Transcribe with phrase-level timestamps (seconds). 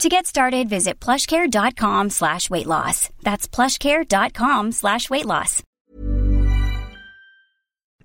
[0.00, 3.10] To get started, visit plushcare.com slash weight loss.
[3.22, 5.62] That's plushcare.com slash weight loss.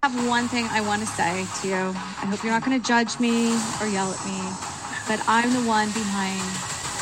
[0.03, 1.75] I have one thing I want to say to you.
[1.75, 4.37] I hope you're not going to judge me or yell at me,
[5.07, 6.41] but I'm the one behind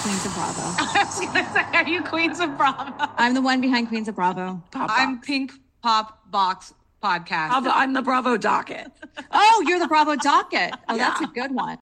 [0.04, 0.62] Queens of Bravo.
[0.78, 2.94] I was gonna say, are you Queens of Bravo?
[3.18, 4.62] I'm the one behind Queens of Bravo.
[4.76, 7.50] I'm Pink Pop Box Podcast.
[7.50, 8.92] I'm the, I'm the Bravo docket.
[9.32, 10.74] Oh, you're the Bravo docket.
[10.88, 11.80] Oh, that's a good one.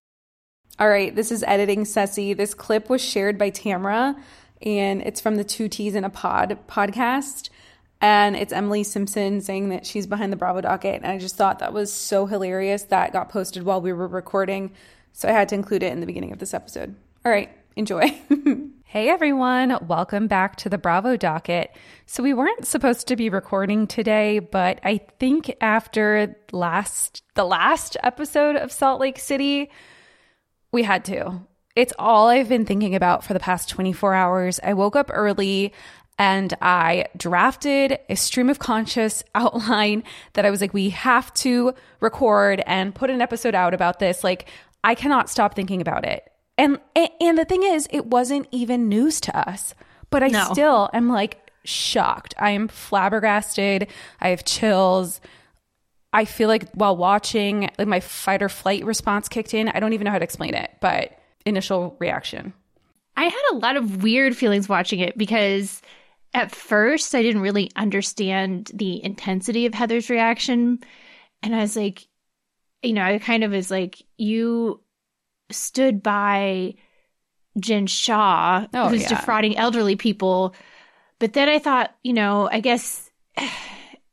[0.82, 2.36] All right, this is editing Cesie.
[2.36, 4.20] This clip was shared by Tamra,
[4.64, 7.52] and it's from the Two T's in a Pod podcast.
[8.02, 11.04] And it's Emily Simpson saying that she's behind the Bravo docket.
[11.04, 14.72] And I just thought that was so hilarious that got posted while we were recording.
[15.14, 16.96] So I had to include it in the beginning of this episode.
[17.24, 18.20] All right, enjoy.
[18.86, 21.75] hey everyone, welcome back to the Bravo docket.
[22.08, 27.98] So we weren't supposed to be recording today, but I think after last the last
[28.02, 29.69] episode of Salt Lake City,
[30.72, 31.42] we had to.
[31.76, 34.59] It's all I've been thinking about for the past 24 hours.
[34.64, 35.74] I woke up early
[36.20, 41.74] and I drafted a stream of conscious outline that I was like, we have to
[42.00, 44.24] record and put an episode out about this.
[44.24, 44.48] Like,
[44.84, 46.30] I cannot stop thinking about it.
[46.58, 49.74] And and the thing is, it wasn't even news to us,
[50.10, 50.44] but I No.
[50.52, 52.34] still am like shocked.
[52.38, 53.88] I am flabbergasted.
[54.20, 55.22] I have chills.
[56.14, 59.70] I feel like while watching, like my fight or flight response kicked in.
[59.70, 62.54] I don't even know how to explain it, but initial reaction.
[63.16, 65.82] I had a lot of weird feelings watching it because
[66.34, 70.80] at first I didn't really understand the intensity of Heather's reaction.
[71.44, 72.08] And I was like,
[72.82, 74.82] you know, I kind of was like, you
[75.52, 76.76] stood by
[77.60, 79.10] Jen Shah, Oh, who's yeah.
[79.10, 80.56] defrauding elderly people.
[81.20, 83.10] But then I thought, you know, I guess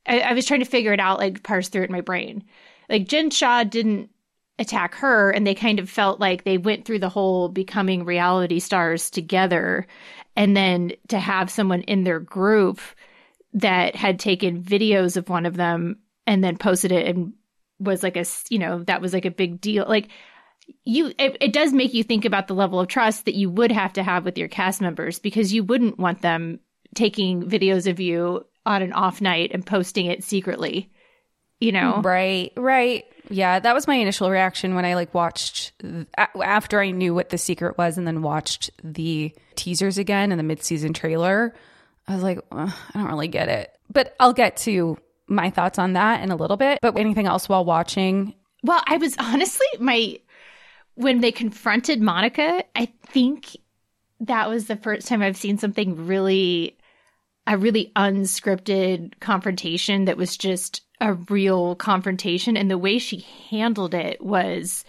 [0.09, 2.43] I, I was trying to figure it out, like parse through it in my brain.
[2.89, 4.09] Like Jen Shah didn't
[4.57, 8.59] attack her, and they kind of felt like they went through the whole becoming reality
[8.59, 9.87] stars together.
[10.35, 12.81] And then to have someone in their group
[13.53, 17.33] that had taken videos of one of them and then posted it and
[17.79, 19.85] was like a, you know, that was like a big deal.
[19.87, 20.09] Like,
[20.83, 23.71] you it, it does make you think about the level of trust that you would
[23.71, 26.59] have to have with your cast members because you wouldn't want them
[26.93, 30.89] taking videos of you on an off night and posting it secretly
[31.59, 33.03] you know Right, right.
[33.29, 35.73] Yeah, that was my initial reaction when I like watched
[36.15, 40.43] after I knew what the secret was and then watched the teasers again and the
[40.43, 41.53] mid-season trailer.
[42.07, 43.77] I was like, I don't really get it.
[43.91, 44.97] But I'll get to
[45.27, 46.79] my thoughts on that in a little bit.
[46.81, 48.33] But anything else while watching?
[48.63, 50.19] well i was honestly my
[50.95, 53.55] when they confronted monica i think
[54.19, 56.77] that was the first time i've seen something really
[57.49, 63.93] a really unscripted confrontation that was just a real confrontation and the way she handled
[63.95, 64.85] it was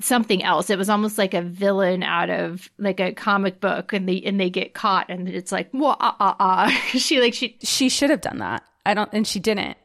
[0.00, 4.08] something else it was almost like a villain out of like a comic book and
[4.08, 7.58] they and they get caught and it's like wah ah ah ah she like she
[7.62, 8.62] She should have done that.
[8.84, 9.76] I don't, and she didn't.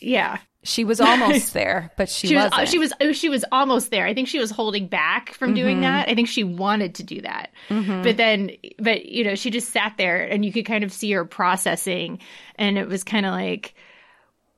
[0.00, 2.68] yeah She was almost there, but she, she was wasn't.
[2.68, 4.06] she was she was almost there.
[4.06, 5.82] I think she was holding back from doing Mm-hmm.
[5.82, 6.08] that.
[6.08, 7.50] I think she wanted to do that.
[7.68, 11.10] But then but you know, she just sat there and you could kind of see
[11.12, 12.18] her processing
[12.56, 13.74] and it was kind of like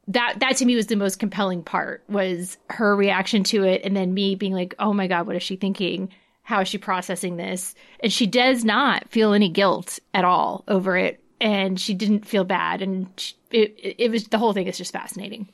[0.08, 3.96] that that to me was the most compelling part was her reaction to it and
[3.96, 6.08] then me being like, "Oh my god, what is she thinking?
[6.43, 10.96] How is she processing this?" And she does not feel any guilt at all over
[10.96, 14.76] it and she didn't feel bad and she, it it was the whole thing is
[14.76, 15.49] just fascinating.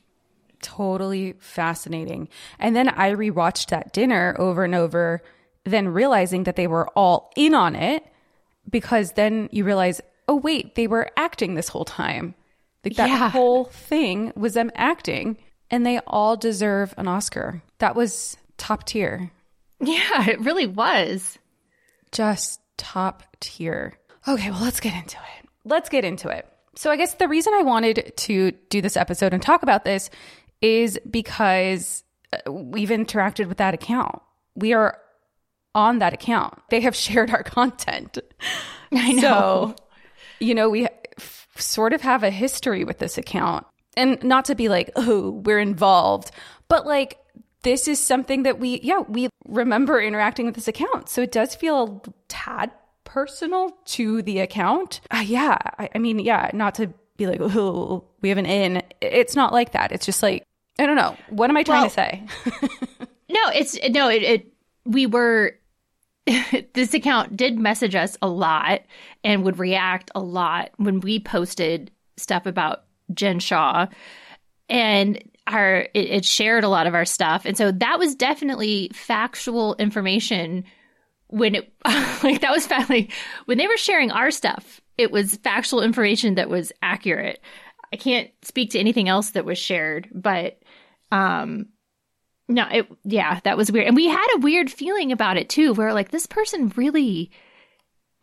[0.61, 2.29] Totally fascinating.
[2.59, 5.23] And then I rewatched that dinner over and over,
[5.65, 8.05] then realizing that they were all in on it
[8.71, 12.35] because then you realize, oh, wait, they were acting this whole time.
[12.85, 13.31] Like that Yeah.
[13.31, 15.37] whole thing was them acting,
[15.71, 17.63] and they all deserve an Oscar.
[17.79, 19.31] That was top tier.
[19.81, 21.39] Yeah, it really was.
[22.13, 23.95] just top tier.
[24.27, 25.49] Okay, well, let's get into it.
[25.65, 26.47] Let's get into it.
[26.77, 30.09] So, I guess the reason I wanted to do this episode and talk about this
[30.61, 34.21] is because uh, we've interacted with that account.
[34.55, 34.99] We are
[35.75, 36.55] on that account.
[36.71, 38.19] They have shared our content.
[38.93, 39.21] I know.
[39.21, 39.77] So,
[40.41, 40.87] you know, we
[41.19, 43.67] f- sort of have a history with this account.
[43.97, 46.31] And not to be like, oh, we're involved,
[46.69, 47.19] but like,
[47.63, 51.09] this is something that we, yeah, we remember interacting with this account.
[51.09, 52.71] So it does feel a tad
[53.03, 55.01] personal to the account.
[55.11, 55.59] Uh, yeah.
[55.79, 58.83] I, I mean, yeah, not to be like, oh, we have an in.
[59.01, 59.91] It's not like that.
[59.91, 60.45] It's just like,
[60.79, 61.17] I don't know.
[61.31, 62.27] What am I trying Well- to say?
[63.31, 64.53] No, it's no, it, it
[64.87, 65.53] we were
[66.73, 68.81] this account did message us a lot
[69.23, 73.87] and would react a lot when we posted stuff about Jen Shah
[74.71, 78.91] and our it, it shared a lot of our stuff and so that was definitely
[78.95, 80.65] factual information
[81.27, 81.71] when it
[82.23, 83.11] like that was finally
[83.45, 87.41] when they were sharing our stuff it was factual information that was accurate
[87.93, 90.61] i can't speak to anything else that was shared but
[91.11, 91.67] um
[92.51, 93.87] no, it yeah, that was weird.
[93.87, 97.31] And we had a weird feeling about it too, where like this person really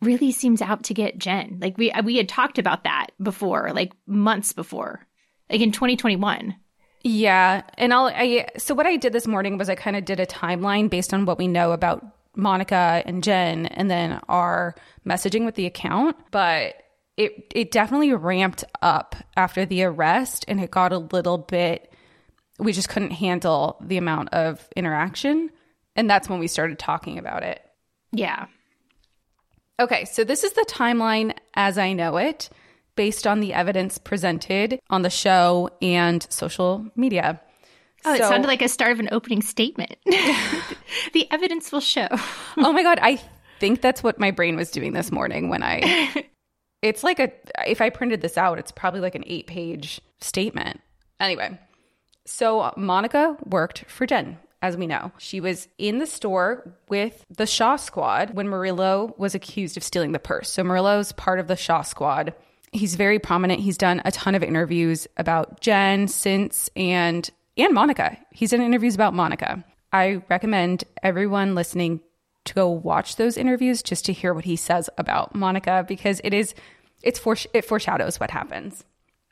[0.02, 1.58] really seems out to get Jen.
[1.60, 5.06] Like we we had talked about that before, like months before.
[5.48, 6.56] Like in 2021.
[7.04, 8.06] Yeah, and I'll.
[8.06, 11.14] I so what I did this morning was I kind of did a timeline based
[11.14, 12.04] on what we know about
[12.34, 14.74] Monica and Jen, and then our
[15.06, 16.16] messaging with the account.
[16.32, 16.82] But
[17.16, 21.92] it it definitely ramped up after the arrest, and it got a little bit.
[22.58, 25.50] We just couldn't handle the amount of interaction,
[25.94, 27.60] and that's when we started talking about it.
[28.12, 28.46] Yeah.
[29.78, 32.48] Okay, so this is the timeline as I know it,
[32.94, 37.40] based on the evidence presented on the show and social media.
[38.04, 39.96] Oh, it So- sounded like a start of an opening statement.
[40.06, 42.08] the evidence will show.
[42.56, 43.20] oh my god, I
[43.60, 46.24] think that's what my brain was doing this morning when I
[46.82, 47.32] It's like a
[47.66, 50.80] if I printed this out, it's probably like an 8-page statement.
[51.18, 51.58] Anyway,
[52.26, 55.12] so Monica worked for Jen, as we know.
[55.18, 60.12] She was in the store with the Shah squad when Murillo was accused of stealing
[60.12, 60.50] the purse.
[60.50, 62.34] So Murillo's part of the Shah squad.
[62.72, 63.60] He's very prominent.
[63.60, 68.18] He's done a ton of interviews about Jen since and and Monica.
[68.32, 69.64] He's done interviews about Monica.
[69.92, 72.00] I recommend everyone listening
[72.44, 76.34] to go watch those interviews just to hear what he says about Monica because it
[76.34, 76.54] is
[77.02, 78.84] it's for it foreshadows what happens.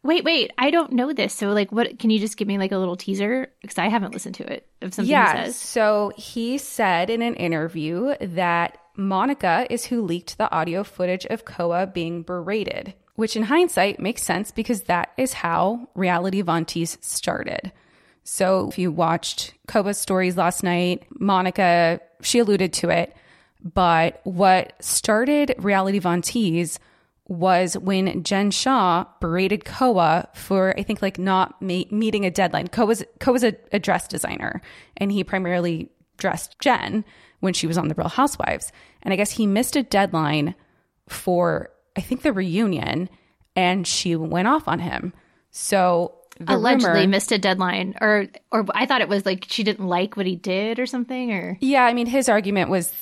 [0.05, 1.35] Wait, wait, I don't know this.
[1.35, 4.13] So like what can you just give me like a little teaser because I haven't
[4.13, 5.39] listened to it of something yeah.
[5.39, 5.57] he says.
[5.57, 11.47] So he said in an interview that Monica is who leaked the audio footage of
[11.47, 16.99] Koa being berated, which in hindsight makes sense because that is how Reality Von Tease
[17.01, 17.73] started.
[18.25, 23.17] So if you watched Koa's stories last night, Monica, she alluded to it,
[23.63, 26.79] but what started Reality Von Tease
[27.27, 32.69] was when Jen Shah berated Koa for I think like not ma- meeting a deadline.
[32.69, 34.61] Koa's Koa's a, a dress designer,
[34.97, 37.05] and he primarily dressed Jen
[37.41, 38.73] when she was on The Real Housewives.
[39.03, 40.55] And I guess he missed a deadline
[41.09, 43.09] for I think the reunion,
[43.57, 45.13] and she went off on him.
[45.51, 46.17] So
[46.49, 50.17] Allegedly rumor- missed a deadline or or I thought it was like she didn't like
[50.17, 52.93] what he did or something or Yeah, I mean, his argument was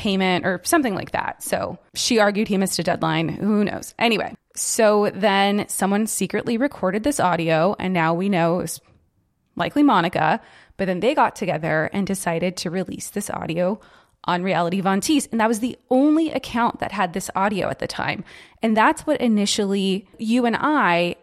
[0.00, 1.42] payment or something like that.
[1.42, 3.28] So she argued he missed a deadline.
[3.28, 3.94] Who knows?
[3.98, 8.80] Anyway, so then someone secretly recorded this audio, and now we know it was
[9.56, 10.40] likely Monica.
[10.78, 13.78] But then they got together and decided to release this audio
[14.24, 15.28] on Reality Von Tease.
[15.30, 18.24] And that was the only account that had this audio at the time.
[18.62, 21.16] And that's what initially you and I,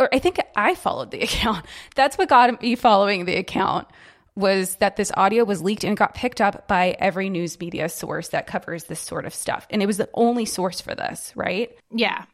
[0.00, 1.64] or I think I followed the account.
[1.94, 3.86] That's what got me following the account
[4.38, 8.28] was that this audio was leaked and got picked up by every news media source
[8.28, 9.66] that covers this sort of stuff.
[9.70, 11.76] And it was the only source for this, right?
[11.90, 12.24] yeah.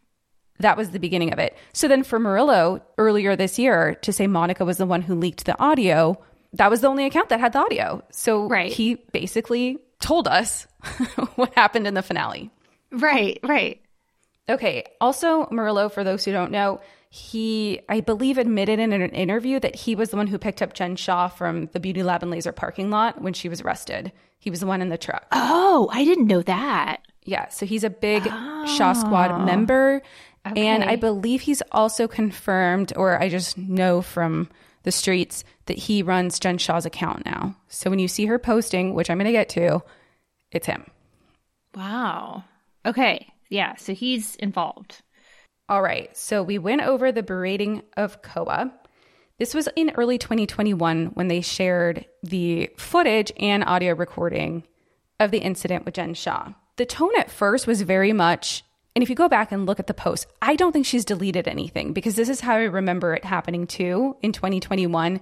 [0.61, 1.56] That was the beginning of it.
[1.73, 5.46] So then for Murillo earlier this year to say Monica was the one who leaked
[5.46, 6.16] the audio,
[6.52, 8.04] that was the only account that had the audio.
[8.12, 8.70] So Right.
[8.70, 10.68] he basically told us
[11.34, 12.50] what happened in the finale.
[12.92, 13.80] Right, right.
[14.49, 14.84] Okay.
[15.00, 16.80] Also, Murillo, for those who don't know,
[17.14, 20.73] he, I believe, admitted in an interview that he was the one who picked up
[20.73, 24.11] Jen Shah from the Beauty Lab and Laser parking lot when she was arrested.
[24.40, 25.25] He was the one in the truck.
[25.30, 27.06] Oh, I didn't know that.
[27.23, 27.49] Yeah.
[27.50, 28.92] So he's a big Shah oh.
[28.94, 30.02] Squad member.
[30.44, 34.49] And I believe he's also confirmed, or I just know from
[34.83, 37.54] the streets that he runs Jen Shah's account now.
[37.68, 39.85] So when you see her posting, which I'm going to get to,
[40.50, 40.85] it's him.
[41.76, 42.42] Wow.
[42.85, 43.33] Okay.
[43.50, 43.76] Yeah.
[43.76, 45.00] So he's involved.
[45.68, 46.14] All right.
[46.16, 48.73] So we went over the berating of Koa.
[49.38, 54.64] This was in early 2021 when they shared the footage and audio recording
[55.18, 56.52] of the incident with Jen Shah.
[56.76, 58.62] The tone at first was very much,
[58.94, 61.49] and if you go back and look at the post, I don't think she's deleted
[61.49, 65.21] anything because this is how I remember it happening too in 2021.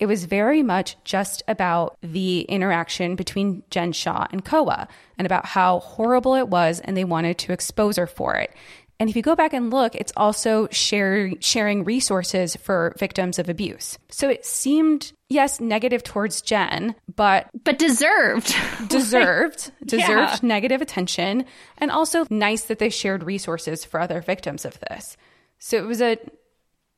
[0.00, 5.46] It was very much just about the interaction between Jen Shah and Koa and about
[5.46, 8.52] how horrible it was, and they wanted to expose her for it.
[9.00, 13.48] And if you go back and look, it's also share, sharing resources for victims of
[13.48, 13.98] abuse.
[14.08, 18.54] So it seemed, yes, negative towards Jen, but But deserved.
[18.88, 20.48] deserved, deserved Yeah.
[20.48, 21.44] negative attention,
[21.78, 25.16] and also nice that they shared resources for other victims of this.
[25.58, 26.16] So it was a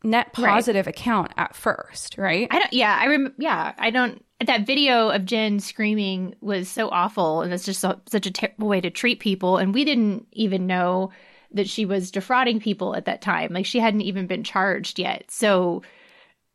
[0.05, 0.47] net Right.
[0.51, 2.47] positive account at first, right?
[2.51, 2.73] I don't.
[2.73, 4.23] Yeah, I remember, Yeah, I don't.
[4.47, 8.69] That video of Jen screaming was so awful, and it's just so, such a terrible
[8.69, 9.57] way to treat people.
[9.57, 11.11] And we didn't even know
[11.53, 13.53] that she was defrauding people at that time.
[13.53, 15.31] Like she hadn't even been charged yet.
[15.31, 15.83] So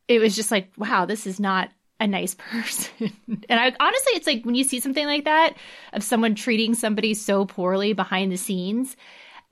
[0.07, 1.69] it was just like, wow, this is not
[1.99, 3.11] a nice person.
[3.49, 5.55] and I honestly, it's like when you see something like that
[5.93, 8.95] of someone treating somebody so poorly behind the scenes,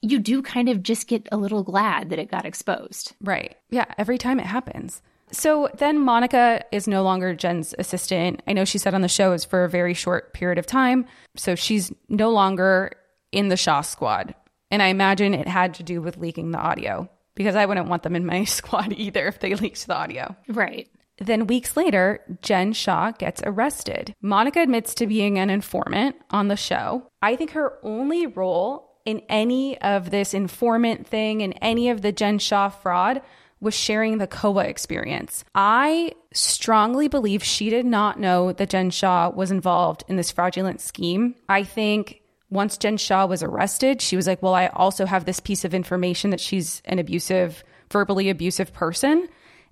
[0.02, 3.14] you do kind of just get a little glad that it got exposed.
[3.22, 3.56] Right.
[3.70, 5.02] Yeah, every time it happens.
[5.32, 8.42] So then Monica is no longer Jen's assistant.
[8.48, 11.06] I know she said on the show is for a very short period of time.
[11.36, 12.94] So she's no longer
[13.32, 14.34] in the Shah squad.
[14.72, 18.04] And I imagine it had to do with leaking the audio because I wouldn't want
[18.04, 20.36] them in my squad either if they leaked the audio.
[20.48, 20.88] Right.
[21.18, 24.16] Then weeks later, Jen Shah gets arrested.
[24.22, 27.04] Monica admits to being an informant on the show.
[27.22, 32.12] I think her only role in any of this informant thing and any of the
[32.12, 33.22] Jen Shah fraud
[33.60, 35.44] was sharing the Koa experience.
[35.54, 40.80] I strongly believe she did not know that Jen Shah was involved in this fraudulent
[40.80, 41.36] scheme.
[41.50, 45.40] I think once Jen Shah was arrested, she was like, Well, I also have this
[45.40, 49.28] piece of information that she's an abusive, verbally abusive person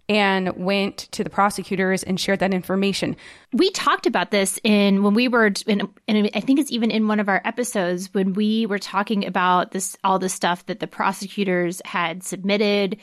[0.10, 3.16] and went to the prosecutors and shared that information.
[3.52, 5.90] we talked about this in when we were and
[6.34, 9.98] I think it's even in one of our episodes when we were talking about this
[10.04, 12.98] all the stuff that the prosecutors had submitted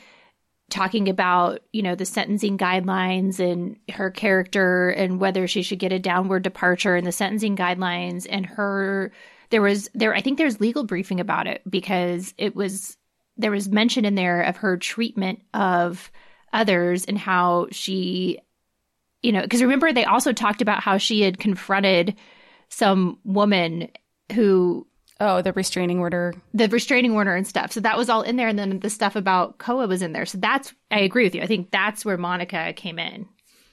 [0.71, 5.93] talking about you know the sentencing guidelines and her character and whether she should get
[5.93, 9.11] a downward departure in the sentencing guidelines and her
[9.55, 12.97] there was there I think there's legal briefing about it because it was
[13.37, 16.11] there was mention in there of her treatment of
[16.51, 18.39] others and how she
[19.21, 22.17] you know, because remember they also talked about how she had confronted
[22.67, 23.87] some woman
[24.33, 24.85] who
[25.21, 26.33] Oh, the restraining order.
[26.53, 27.71] the restraining order and stuff.
[27.71, 30.25] So that was all in there, and then the stuff about Koa was in there.
[30.25, 31.41] So that's I agree with you.
[31.41, 33.25] I think that's where Monica came in.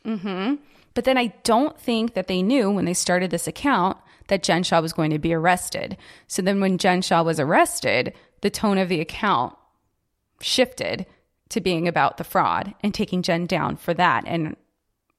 [0.07, 0.63] Mm-hmm.
[0.95, 3.97] But then I don't think that they knew when they started this account
[4.33, 5.99] that Jen Shah was going to be arrested.
[6.27, 9.55] So then when Jen Shah was arrested, the tone of the account
[10.41, 11.05] shifted
[11.51, 14.57] to being about the fraud and taking Jen down for that and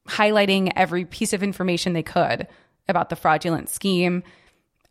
[0.08, 2.48] highlighting every piece of information they could
[2.89, 4.24] about the fraudulent scheme.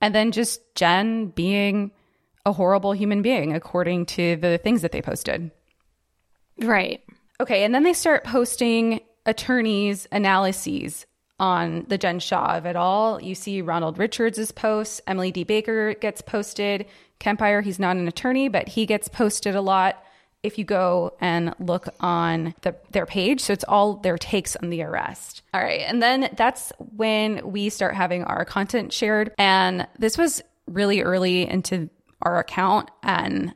[0.01, 1.91] And then just Jen being
[2.47, 5.51] a horrible human being, according to the things that they posted.
[6.59, 7.03] Right.
[7.41, 11.07] Okay, and then they start posting attorneys' analyses
[11.43, 13.21] on the Jen Shah of it all.
[13.21, 15.43] You see Ronald Richards' posts, Emily D.
[15.43, 16.87] Baker gets posted.
[17.19, 20.01] Kempire, he's not an attorney, but he gets posted a lot
[20.45, 23.41] if you go and look on the, their page.
[23.41, 25.43] So it's all their takes on the arrest.
[25.53, 29.33] All right, and then that's when we start having our content shared.
[29.37, 31.91] And this was really early into
[32.23, 33.53] our account, and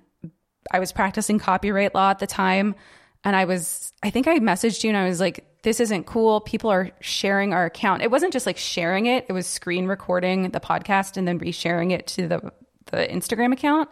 [0.72, 2.74] I was practicing copyright law at the time.
[3.22, 6.40] And I was, I think I messaged you and I was like, this isn't cool.
[6.42, 8.00] People are sharing our account.
[8.00, 11.90] It wasn't just like sharing it, it was screen recording the podcast and then resharing
[11.90, 12.52] it to the,
[12.92, 13.88] the Instagram account.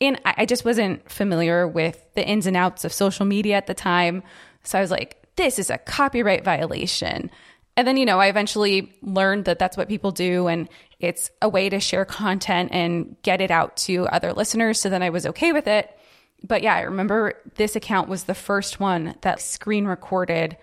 [0.00, 3.66] And I, I just wasn't familiar with the ins and outs of social media at
[3.66, 4.22] the time.
[4.62, 7.32] So I was like, this is a copyright violation.
[7.76, 10.68] And then, you know, I eventually learned that that's what people do and
[11.00, 14.80] it's a way to share content and get it out to other listeners.
[14.80, 15.90] So then I was okay with it.
[16.44, 20.56] But yeah, I remember this account was the first one that screen recorded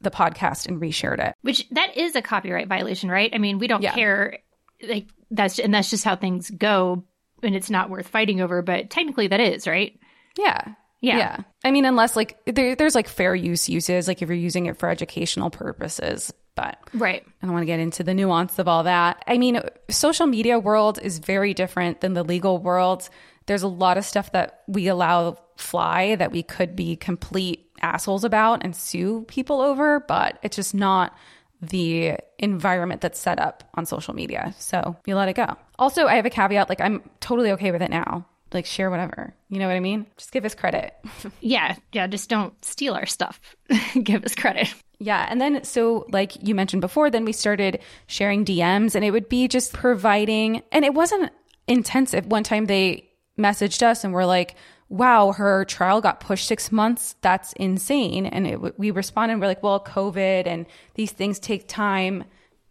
[0.00, 1.34] the podcast and reshared it.
[1.42, 3.30] Which that is a copyright violation, right?
[3.34, 3.94] I mean, we don't Yeah.
[3.94, 4.38] care.
[4.86, 7.04] Like that's and that's just how things go,
[7.42, 8.62] and it's not worth fighting over.
[8.62, 9.98] But technically, that is right.
[10.36, 10.74] Yeah.
[11.00, 11.16] Yeah.
[11.18, 11.36] yeah.
[11.64, 14.76] I mean, unless like there, there's like fair use uses, like if you're using it
[14.78, 17.24] for educational purposes, but Right.
[17.40, 19.22] I don't want to get into the nuance of all that.
[19.28, 23.08] I mean, social media world is very different than the legal world.
[23.48, 28.22] There's a lot of stuff that we allow fly that we could be complete assholes
[28.22, 31.16] about and sue people over, but it's just not
[31.60, 34.54] the environment that's set up on social media.
[34.58, 35.56] So you let it go.
[35.78, 38.26] Also, I have a caveat like, I'm totally okay with it now.
[38.52, 39.34] Like, share whatever.
[39.48, 40.06] You know what I mean?
[40.16, 40.94] Just give us credit.
[41.40, 43.40] Yeah, yeah, just don't steal our stuff.
[44.02, 44.72] Give us credit.
[44.98, 45.26] Yeah.
[45.28, 49.28] And then, so like you mentioned before, then we started sharing DMs and it would
[49.28, 51.30] be just providing, and it wasn't
[51.66, 52.26] intensive.
[52.26, 53.07] One time they
[53.38, 54.56] messaged us and we're like,
[54.88, 57.14] wow, her trial got pushed six months.
[57.20, 58.26] That's insane.
[58.26, 62.24] And it, we responded, we're like, well, COVID and these things take time.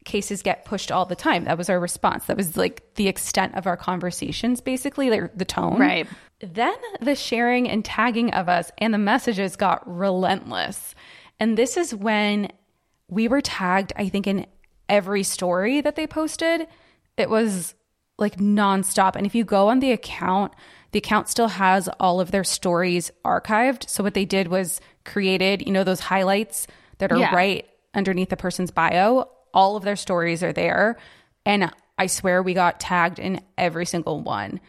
[0.03, 1.43] Cases get pushed all the time.
[1.43, 2.25] That was our response.
[2.25, 5.79] That was like the extent of our conversations, basically, like the tone.
[5.79, 6.07] Right.
[6.39, 10.95] Then the sharing and tagging of us and the messages got relentless.
[11.39, 12.51] And this is when
[13.09, 14.45] we were tagged, I think, in
[14.89, 16.67] every story that they posted.
[17.17, 17.75] It was
[18.17, 19.15] like nonstop.
[19.15, 20.53] And if you go on the account,
[20.91, 23.89] the account still has all of their stories archived.
[23.89, 27.36] So what they did was created, you know, those highlights that are Yeah.
[27.36, 29.29] right underneath the person's bio.
[29.53, 30.97] All of their stories are there.
[31.45, 34.59] And I swear we got tagged in every single one.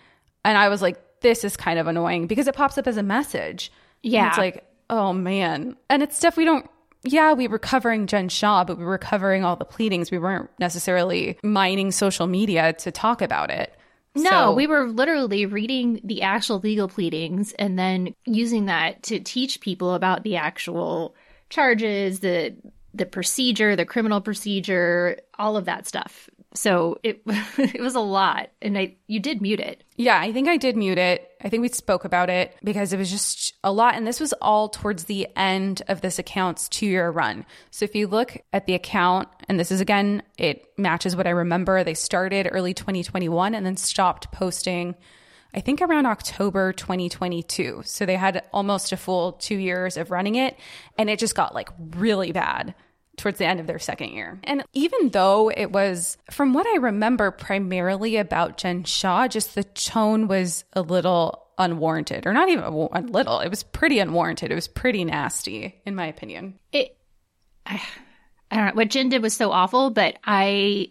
[0.45, 3.03] And I was like, this is kind of annoying because it pops up as a
[3.03, 3.73] message.
[4.05, 4.29] And Yeah.
[4.29, 5.77] it's like, oh man.
[5.91, 6.69] And it's stuff we don't
[7.05, 10.11] yeah, we were covering Jen Shah, but we were covering all the pleadings.
[10.11, 13.75] We weren't necessarily mining social media to talk about it.
[14.15, 19.21] No, So- we were literally reading the actual legal pleadings and then using that to
[19.21, 21.15] teach people about the actual
[21.51, 22.57] charges, the
[22.95, 26.29] the procedure, the criminal procedure, all of that stuff.
[26.55, 29.85] So it it was a lot, and I you did mute it.
[29.97, 31.31] Yeah, I think I did mute it.
[31.43, 33.95] I think we spoke about it because it was just a lot.
[33.95, 37.45] And this was all towards the end of this account's two year run.
[37.71, 41.31] So if you look at the account, and this is again, it matches what I
[41.31, 41.85] remember.
[41.85, 44.95] They started early 2021 and then stopped posting,
[45.55, 47.83] I think around October 2022.
[47.85, 50.57] So they had almost a full two years of running it.
[50.97, 52.75] And it just got like really bad
[53.19, 54.41] towards the end of their second year.
[54.45, 59.65] And even though it was, from what I remember, primarily about Jen Shah, just the
[59.65, 63.41] tone was a little unwarranted, or not even a little.
[63.41, 64.51] It was pretty unwarranted.
[64.51, 66.59] It was pretty nasty, in my opinion.
[66.73, 66.97] It
[67.67, 67.83] I,
[68.51, 70.91] I don't know what Jen did was so awful, but I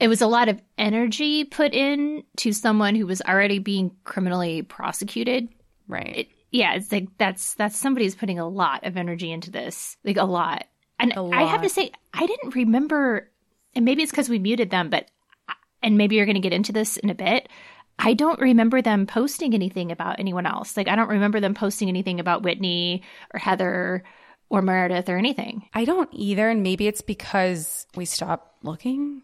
[0.00, 4.62] it was a lot of energy put in to someone who was already being criminally
[4.62, 5.48] prosecuted.
[5.88, 6.16] Right.
[6.16, 10.16] it, yeah, it's like that's that's somebody's putting a lot of energy into this, like
[10.16, 10.66] a lot.
[10.98, 13.30] And I have to say, I didn't remember,
[13.74, 15.08] and maybe it's because we muted them, but
[15.82, 17.48] and maybe you're going to get into this in a bit.
[17.98, 20.76] I don't remember them posting anything about anyone else.
[20.76, 24.04] Like I don't remember them posting anything about Whitney or Heather
[24.48, 25.68] or Meredith or anything.
[25.74, 26.48] I don't either.
[26.48, 29.22] And maybe it's because we stopped looking.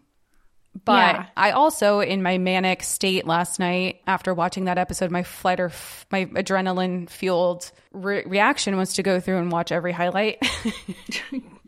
[0.84, 1.26] But Yeah.
[1.36, 5.66] I also, in my manic state last night, after watching that episode, my flight or
[5.66, 10.42] f- my adrenaline fueled re- reaction was to go through and watch every highlight.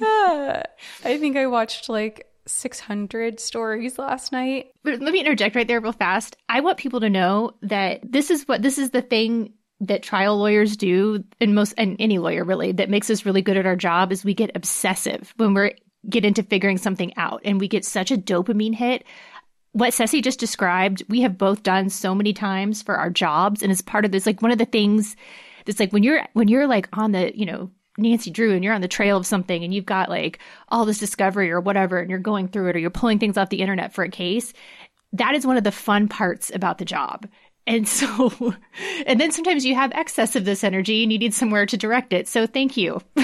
[0.00, 4.72] I think I watched like 600 stories last night.
[4.82, 6.36] But let me interject right there real fast.
[6.48, 10.38] I want people to know that this is what this is the thing that trial
[10.38, 13.76] lawyers do and most and any lawyer really that makes us really good at our
[13.76, 15.72] job is we get obsessive when we're
[16.08, 19.04] get into figuring something out and we get such a dopamine hit.
[19.72, 23.70] What Cesie just described, we have both done so many times for our jobs and
[23.70, 25.14] as part of this like one of the things
[25.64, 28.74] that's like when you're when you're like on the, you know, Nancy Drew and you're
[28.74, 32.08] on the trail of something and you've got like all this discovery or whatever and
[32.08, 34.52] you're going through it or you're pulling things off the internet for a case,
[35.12, 37.26] that is one of the fun parts about the job.
[37.66, 38.32] And so,
[39.06, 42.12] and then sometimes you have excess of this energy and you need somewhere to direct
[42.12, 42.28] it.
[42.28, 43.02] So thank you.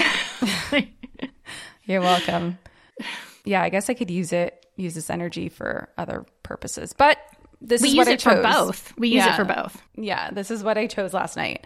[1.85, 2.57] You're welcome.
[3.43, 6.93] yeah, I guess I could use it, use this energy for other purposes.
[6.93, 7.17] But
[7.61, 8.93] this we is use what I it for both.
[8.97, 9.81] We use it for both.
[9.95, 11.65] yeah, this is what I chose last night.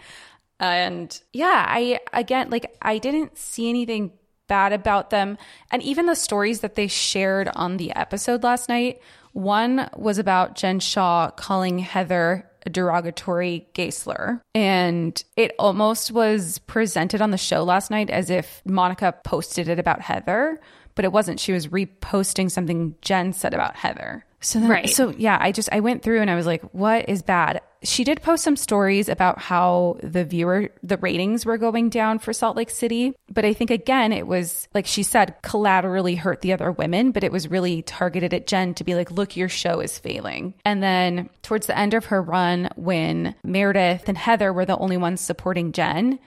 [0.59, 4.11] And yeah, I again like I didn't see anything
[4.47, 5.37] bad about them.
[5.71, 10.55] And even the stories that they shared on the episode last night, one was about
[10.55, 14.41] Jen Shah calling Heather a derogatory gay slur.
[14.53, 19.79] And it almost was presented on the show last night as if Monica posted it
[19.79, 20.59] about Heather,
[20.95, 21.39] but it wasn't.
[21.39, 24.25] She was reposting something Jen said about Heather.
[24.41, 24.89] So then, Right.
[24.89, 27.61] so yeah, I just I went through and I was like, what is bad?
[27.81, 32.33] She did post some stories about how the viewer the ratings were going down for
[32.33, 36.51] Salt Lake City, but I think again it was like she said collaterally hurt the
[36.53, 39.79] other women, but it was really targeted at Jen to be like, look, your show
[39.79, 40.53] is failing.
[40.65, 44.97] And then towards the end of her run when Meredith and Heather were the only
[44.97, 46.19] ones supporting Jen,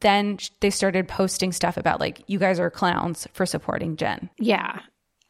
[0.00, 4.28] then they started posting stuff about like you guys are clowns for supporting Jen.
[4.38, 4.80] Yeah.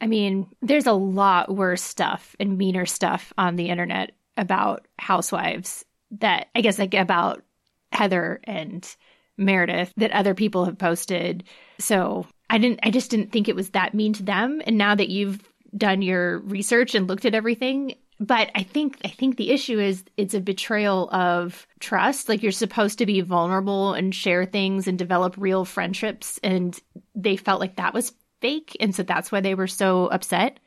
[0.04, 5.82] I mean, there's a lot worse stuff and meaner stuff on the internet about housewives
[6.20, 7.42] that I guess like about
[7.90, 8.86] Heather and
[9.38, 11.44] Meredith that other people have posted.
[11.78, 14.60] So I didn't I just didn't think it was that mean to them.
[14.66, 15.40] And now that you've
[15.74, 20.04] done your research and looked at everything, but I think I think the issue is
[20.18, 22.28] it's a betrayal of trust.
[22.28, 26.78] Like you're supposed to be vulnerable and share things and develop real friendships and
[27.14, 28.12] they felt like that was
[28.44, 30.60] fake and so that's why they were so upset.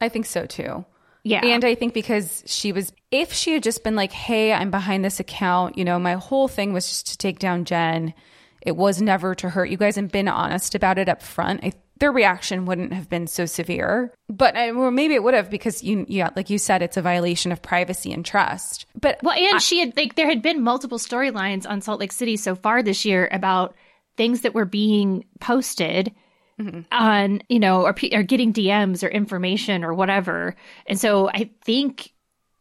[0.00, 0.86] I think so too.
[1.22, 1.44] Yeah.
[1.44, 5.04] And I think because she was, if she had just been like, hey, I'm behind
[5.04, 8.14] this account, you know, my whole thing was just to take down Jen.
[8.62, 11.62] It was never to hurt you guys and been honest about it up front.
[11.62, 15.50] I, their reaction wouldn't have been so severe, but uh, or maybe it would have
[15.50, 18.86] because you, yeah, like you said, it's a violation of privacy and trust.
[18.98, 22.38] But well, and she had like there had been multiple storylines on Salt Lake City
[22.38, 23.74] so far this year about
[24.16, 26.14] things that were being posted
[26.60, 26.80] mm-hmm.
[26.92, 30.54] on, you know, or, or getting DMs or information or whatever.
[30.86, 32.12] And so I think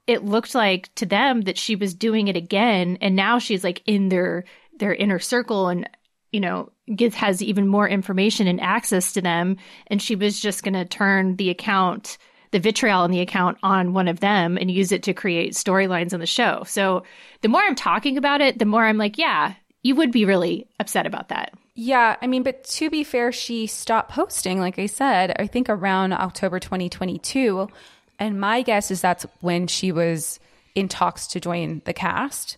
[0.08, 2.98] it looked like to them that she was doing it again.
[3.02, 4.46] And now she's like in their,
[4.80, 5.88] their inner circle and,
[6.32, 9.58] you know, gets, has even more information and access to them.
[9.88, 12.18] And she was just going to turn the account,
[12.52, 16.14] the vitriol in the account on one of them and use it to create storylines
[16.14, 16.64] on the show.
[16.66, 17.04] So
[17.42, 20.68] the more I'm talking about it, the more I'm like, yeah, you would be really
[20.80, 21.54] upset about that.
[21.76, 25.70] Yeah, I mean, but to be fair, she stopped posting, like I said, I think
[25.70, 27.70] around October 2022.
[28.20, 30.40] And my guess is that's when she was
[30.76, 32.58] in talks to join the cast.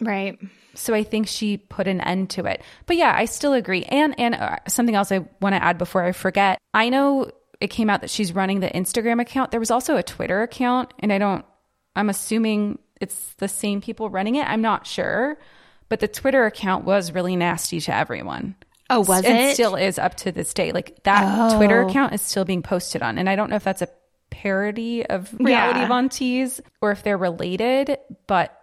[0.00, 0.38] Right.
[0.74, 2.62] So I think she put an end to it.
[2.86, 3.82] But yeah, I still agree.
[3.84, 6.58] And and uh, something else I want to add before I forget.
[6.72, 7.30] I know
[7.60, 9.50] it came out that she's running the Instagram account.
[9.50, 11.44] There was also a Twitter account, and I don't
[11.96, 14.48] I'm assuming it's the same people running it.
[14.48, 15.38] I'm not sure
[15.90, 18.54] but the Twitter account was really nasty to everyone.
[18.88, 19.54] Oh, was and it?
[19.54, 20.72] still is up to this day.
[20.72, 21.56] Like that oh.
[21.58, 23.18] Twitter account is still being posted on.
[23.18, 23.88] And I don't know if that's a
[24.30, 25.88] parody of reality yeah.
[25.88, 28.56] Von Tease or if they're related, but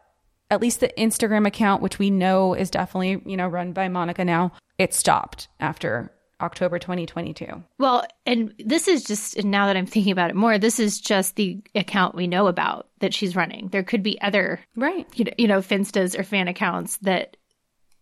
[0.50, 4.26] at least the Instagram account, which we know is definitely, you know, run by Monica
[4.26, 6.12] now, it stopped after
[6.42, 7.64] October 2022.
[7.80, 11.36] Well, and this is just now that I'm thinking about it more, this is just
[11.36, 13.70] the account we know about that she's running.
[13.70, 17.38] There could be other right, you know, you know, finstas or fan accounts that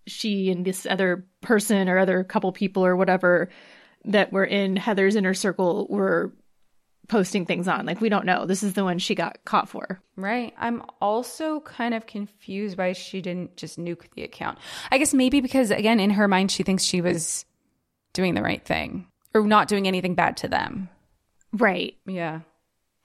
[0.08, 3.50] she and this other person or other couple people or whatever
[4.06, 6.32] that were in Heather's inner circle were
[7.08, 7.86] posting things on.
[7.86, 8.46] Like we don't know.
[8.46, 10.02] This is the one she got caught for.
[10.16, 10.54] Right.
[10.58, 14.60] I'm also kind of confused why she didn't just nuke the account.
[14.92, 17.46] I guess maybe because again in her mind she thinks she was
[18.16, 20.90] doing the right thing or not doing anything bad to them.
[21.54, 21.96] Right.
[22.08, 22.42] Yeah.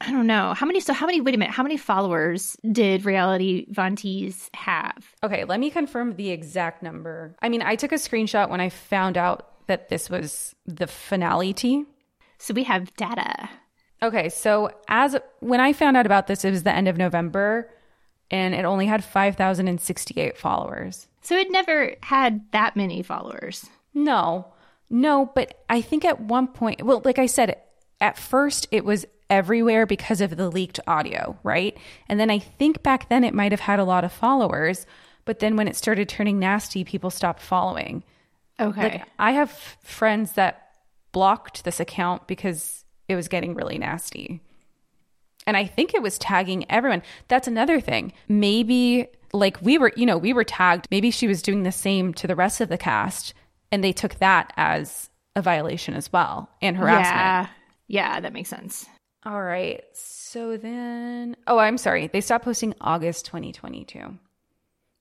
[0.00, 0.54] I don't know.
[0.54, 4.48] How many so how many wait a minute, how many followers did Reality Von Tease
[4.54, 5.14] have?
[5.22, 7.36] Okay, let me confirm the exact number.
[7.42, 11.52] I mean, I took a screenshot when I found out that this was the finale
[11.52, 11.84] tea.
[12.38, 13.50] So we have data.
[14.02, 17.70] Okay, so as when I found out about this, it was the end of November
[18.30, 21.08] and it only had 5,068 followers.
[21.20, 23.66] So it never had that many followers.
[23.92, 24.46] No.
[24.90, 27.56] No, but I think at one point, well, like I said,
[28.00, 31.78] at first it was everywhere because of the leaked audio, right?
[32.08, 34.86] And then I think back then it might have had a lot of followers,
[35.24, 38.02] but then when it started turning nasty, people stopped following.
[38.58, 38.82] Okay.
[38.82, 39.50] Like I have
[39.84, 40.72] friends that
[41.12, 44.40] blocked this account because it was getting really nasty.
[45.46, 47.02] And I think it was tagging everyone.
[47.28, 48.12] That's another thing.
[48.28, 50.88] Maybe like we were, you know, we were tagged.
[50.90, 53.34] Maybe she was doing the same to the rest of the cast
[53.72, 57.16] and they took that as a violation as well and harassment.
[57.16, 57.46] Yeah.
[57.88, 58.86] Yeah, that makes sense.
[59.24, 59.82] All right.
[59.92, 62.06] So then, oh, I'm sorry.
[62.06, 64.16] They stopped posting August 2022.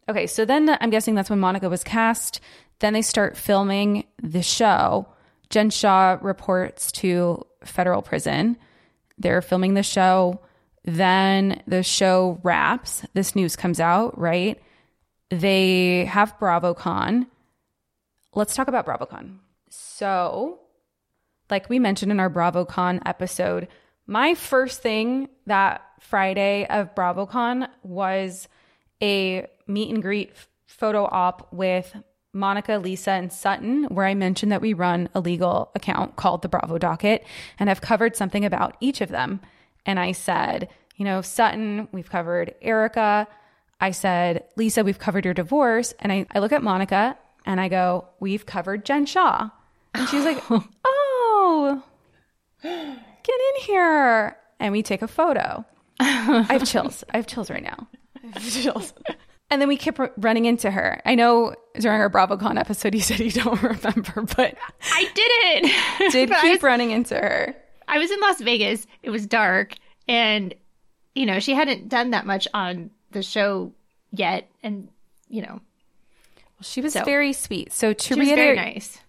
[0.09, 0.27] Okay.
[0.27, 2.41] So then I'm guessing that's when Monica was cast.
[2.79, 5.07] Then they start filming the show.
[5.49, 8.57] Jen Shah reports to federal prison.
[9.17, 10.39] They're filming the show.
[10.83, 13.05] Then the show wraps.
[13.13, 14.59] This news comes out, right?
[15.29, 17.27] They have BravoCon
[18.33, 19.37] let's talk about BravoCon.
[19.69, 20.59] So,
[21.49, 23.67] like we mentioned in our BravoCon episode,
[24.07, 28.47] my first thing that Friday of BravoCon was
[29.01, 30.33] a meet and greet
[30.65, 31.95] photo op with
[32.33, 36.49] Monica, Lisa, and Sutton, where I mentioned that we run a legal account called the
[36.49, 37.25] Bravo Docket,
[37.57, 39.41] and I've covered something about each of them.
[39.85, 43.27] And I said, you know, Sutton, we've covered Erica.
[43.81, 45.93] I said, Lisa, we've covered your divorce.
[45.99, 47.17] And I, I look at Monica
[47.49, 49.49] and I go, We've covered Jen Shah.
[49.95, 50.41] And she's like,
[50.85, 51.83] Oh,
[52.61, 52.71] get
[53.25, 54.37] in here.
[54.59, 55.65] And we take a photo.
[55.99, 57.03] I have chills.
[57.11, 57.87] I have chills right now.
[58.39, 58.93] Chills.
[59.49, 61.01] And then we kept running into her.
[61.05, 66.11] I know during our BravoCon episode, you said you don't remember, but I didn't.
[66.11, 67.55] Did keep was, running into her.
[67.87, 68.85] I was in Las Vegas.
[69.01, 69.73] It was dark,
[70.07, 70.53] and
[71.15, 73.73] you know, she hadn't done that much on the show
[74.11, 74.47] yet.
[74.61, 74.89] And,
[75.27, 75.61] you know,
[76.61, 77.71] She was So- very sweet.
[77.73, 78.99] So to she was very reiterate, nice.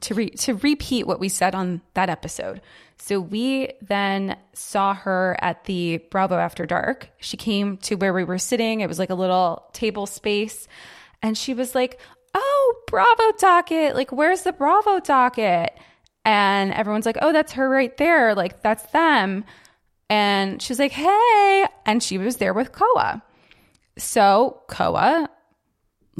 [0.00, 2.60] to re- to repeat what we said on that episode.
[3.00, 7.10] So we then saw her at the Bravo After Dark.
[7.20, 8.80] She came to where we were sitting.
[8.80, 10.66] It was like a little table space,
[11.22, 12.00] and she was like,
[12.34, 13.94] "Oh, Bravo docket!
[13.94, 15.70] Like, where's the Bravo docket?"
[16.24, 18.34] And everyone's like, "Oh, that's her right there.
[18.34, 19.44] Like, that's them."
[20.10, 23.22] And she's like, "Hey!" And she was there with Koa.
[23.96, 25.28] So Koa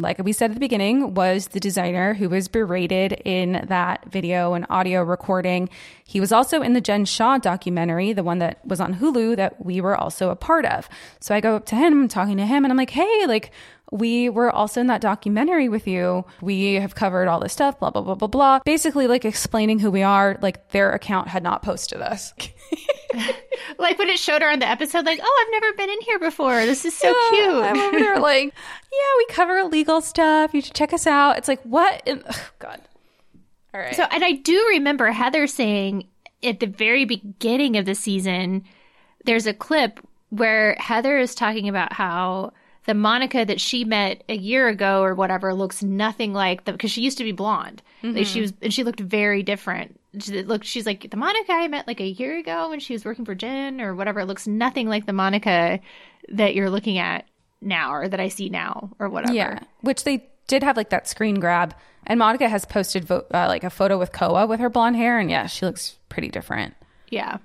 [0.01, 4.55] like we said at the beginning, was the designer who was berated in that video
[4.55, 5.69] and audio recording.
[6.05, 9.65] He was also in the Jen Shah documentary, the one that was on Hulu that
[9.65, 10.89] we were also a part of.
[11.21, 13.51] So I go up to him, I'm talking to him, and I'm like, hey, like,
[13.91, 16.25] we were also in that documentary with you.
[16.41, 18.61] We have covered all this stuff, blah, blah, blah, blah, blah.
[18.65, 20.39] Basically, like explaining who we are.
[20.43, 22.35] Like, their account had not posted us.
[23.79, 26.19] Like when it showed her on the episode, like, oh, I've never been in here
[26.19, 26.67] before.
[26.67, 27.49] This is so I'm cute.
[27.49, 30.53] over there like, yeah, we cover legal stuff.
[30.53, 31.39] You should check us out.
[31.39, 32.03] It's like, what?
[32.07, 32.81] in- ugh, God.
[33.73, 33.95] All right.
[33.95, 36.09] So, and I do remember Heather saying
[36.43, 38.65] at the very beginning of the season,
[39.25, 42.53] there's a clip where Heather is talking about how
[42.87, 46.91] the Monica that she met a year ago or whatever looks nothing like the because
[46.91, 47.83] she used to be blonde.
[48.03, 48.43] Like she mm-hmm.
[48.43, 49.98] was, and she looked very different.
[50.15, 53.25] Looked, she's like the Monica I met like a year ago when she was working
[53.25, 54.21] for Jen or whatever.
[54.21, 55.81] It looks nothing like the Monica
[56.31, 57.27] that you're looking at
[57.61, 59.35] now or that I see now or whatever.
[59.35, 61.75] Yeah, which they did have like that screen grab,
[62.07, 65.19] and Monica has posted vo- uh, like a photo with Koa with her blonde hair,
[65.19, 66.75] and yeah, she looks pretty different.
[67.11, 67.39] yeah.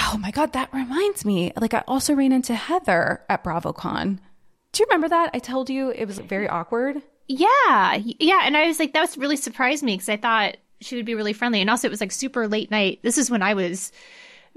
[0.00, 1.52] Oh my god, that reminds me.
[1.60, 4.18] Like I also ran into Heather at BravoCon.
[4.72, 5.30] Do you remember that?
[5.34, 7.02] I told you it was very awkward.
[7.26, 10.96] Yeah, yeah, and I was like, that was really surprised me because I thought she
[10.96, 13.00] would be really friendly, and also it was like super late night.
[13.02, 13.92] This is when I was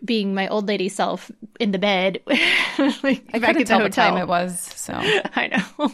[0.03, 3.93] being my old lady self in the bed, like I back couldn't tell the what
[3.93, 4.93] time it was, so
[5.35, 5.47] I
[5.79, 5.91] know.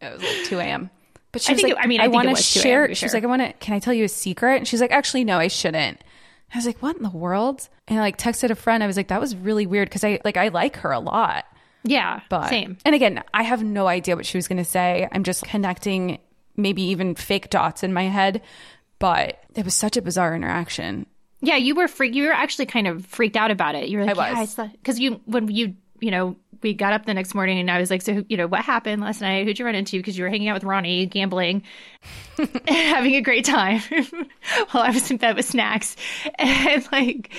[0.00, 0.90] it was like two a.m.
[1.32, 2.88] But she I was like, it- I mean, I it want to was 2 share.
[2.88, 3.52] be She's like, I want to.
[3.54, 4.56] Can I tell you a secret?
[4.56, 6.02] And she's like, actually, no, I shouldn't.
[6.52, 7.68] I was like, what in the world?
[7.86, 8.82] And I like texted a friend.
[8.82, 11.44] I was like, that was really weird because I like I like her a lot.
[11.84, 12.78] yeah, But same.
[12.84, 15.08] And again, I have no idea what she was going to say.
[15.12, 16.18] I'm just connecting
[16.56, 18.42] maybe even fake dots in my head.
[19.00, 21.06] But it was such a bizarre interaction.
[21.40, 22.14] Yeah, you were freak.
[22.14, 23.88] You were actually kind of freaked out about it.
[23.88, 24.56] You were like, I was.
[24.56, 27.80] yeah, because you when you you know we got up the next morning and I
[27.80, 29.46] was like, so you know what happened last night?
[29.46, 29.96] Who'd you run into?
[29.98, 31.62] Because you were hanging out with Ronnie, gambling,
[32.68, 33.80] having a great time
[34.70, 35.96] while I was in bed with snacks,
[36.38, 37.32] and like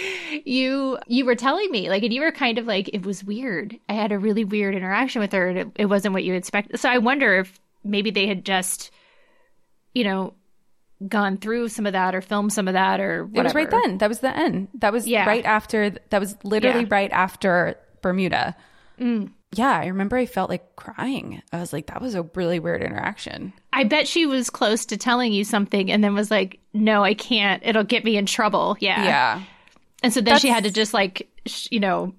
[0.45, 3.77] you you were telling me like, and you were kind of like, it was weird.
[3.87, 6.79] I had a really weird interaction with her, and it, it wasn't what you expected.
[6.79, 8.89] So I wonder if maybe they had just,
[9.93, 10.33] you know.
[11.07, 13.39] Gone through some of that, or filmed some of that, or whatever.
[13.39, 13.97] It was right then.
[13.99, 14.67] That was the end.
[14.75, 15.25] That was Yeah.
[15.25, 15.91] right after.
[16.09, 16.87] That was literally Yeah.
[16.91, 18.55] right after Bermuda.
[18.99, 19.31] Mm.
[19.53, 21.41] Yeah, I remember I felt like crying.
[21.51, 23.51] I was like, that was a really weird interaction.
[23.73, 27.13] I bet she was close to telling you something and then was like, no, I
[27.15, 27.61] can't.
[27.65, 28.77] It'll get me in trouble.
[28.79, 29.03] Yeah.
[29.03, 29.41] Yeah.
[30.03, 32.13] And so then she had to just like, sh- you know,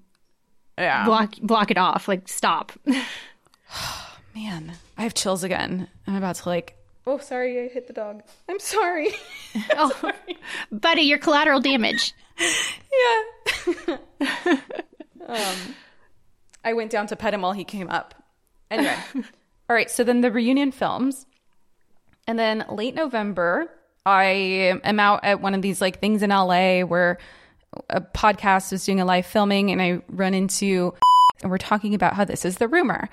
[0.77, 1.05] Yeah.
[1.05, 2.71] block block it off, like stop.
[4.35, 5.87] Man, I have chills again.
[6.07, 6.75] I'm about to like.
[7.05, 8.23] Oh, sorry, I hit the dog.
[8.47, 9.09] I'm sorry.
[9.77, 10.11] oh,
[10.71, 12.13] buddy, your collateral damage.
[12.39, 13.97] yeah.
[15.27, 15.75] um,
[16.63, 18.15] I went down to pet him while he came up.
[18.71, 19.91] Anyway, all right.
[19.91, 21.25] So then the reunion films,
[22.25, 23.69] and then late November,
[24.05, 24.23] I
[24.83, 27.17] am out at one of these like things in LA where
[27.89, 30.93] a podcast was doing a live filming, and I run into,
[31.41, 33.09] and we're talking about how this is the rumor.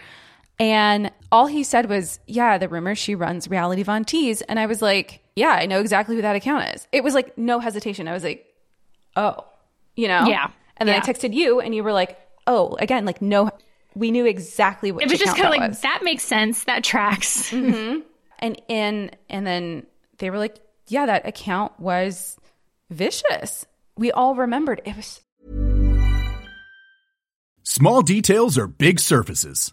[0.61, 4.43] And all he said was, Yeah, the rumor she runs reality Von Tease.
[4.43, 6.87] And I was like, Yeah, I know exactly who that account is.
[6.93, 8.09] It was like no hesitation.
[8.09, 8.47] I was like,
[9.17, 9.45] Oh,
[9.97, 10.27] you know?
[10.27, 10.51] Yeah.
[10.77, 13.51] And then I texted you and you were like, Oh, again, like no,
[13.95, 15.81] we knew exactly what It was just kind of like, was.
[15.81, 16.65] that makes sense.
[16.65, 17.51] That tracks.
[17.61, 18.01] Mm-hmm.
[18.39, 19.87] and in, and then
[20.19, 20.57] they were like,
[20.89, 22.37] Yeah, that account was
[22.91, 23.67] vicious.
[23.97, 25.21] We all remembered it was
[27.63, 29.73] Small details are big surfaces.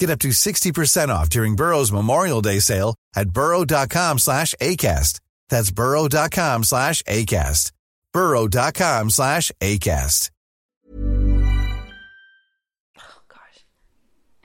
[0.00, 5.20] Get up to 60% off during Burrow's Memorial Day sale at burrow.com slash ACAST.
[5.50, 7.72] That's burrow.com slash ACAST.
[8.14, 10.30] burrow.com slash ACAST.
[12.98, 13.66] Oh, gosh.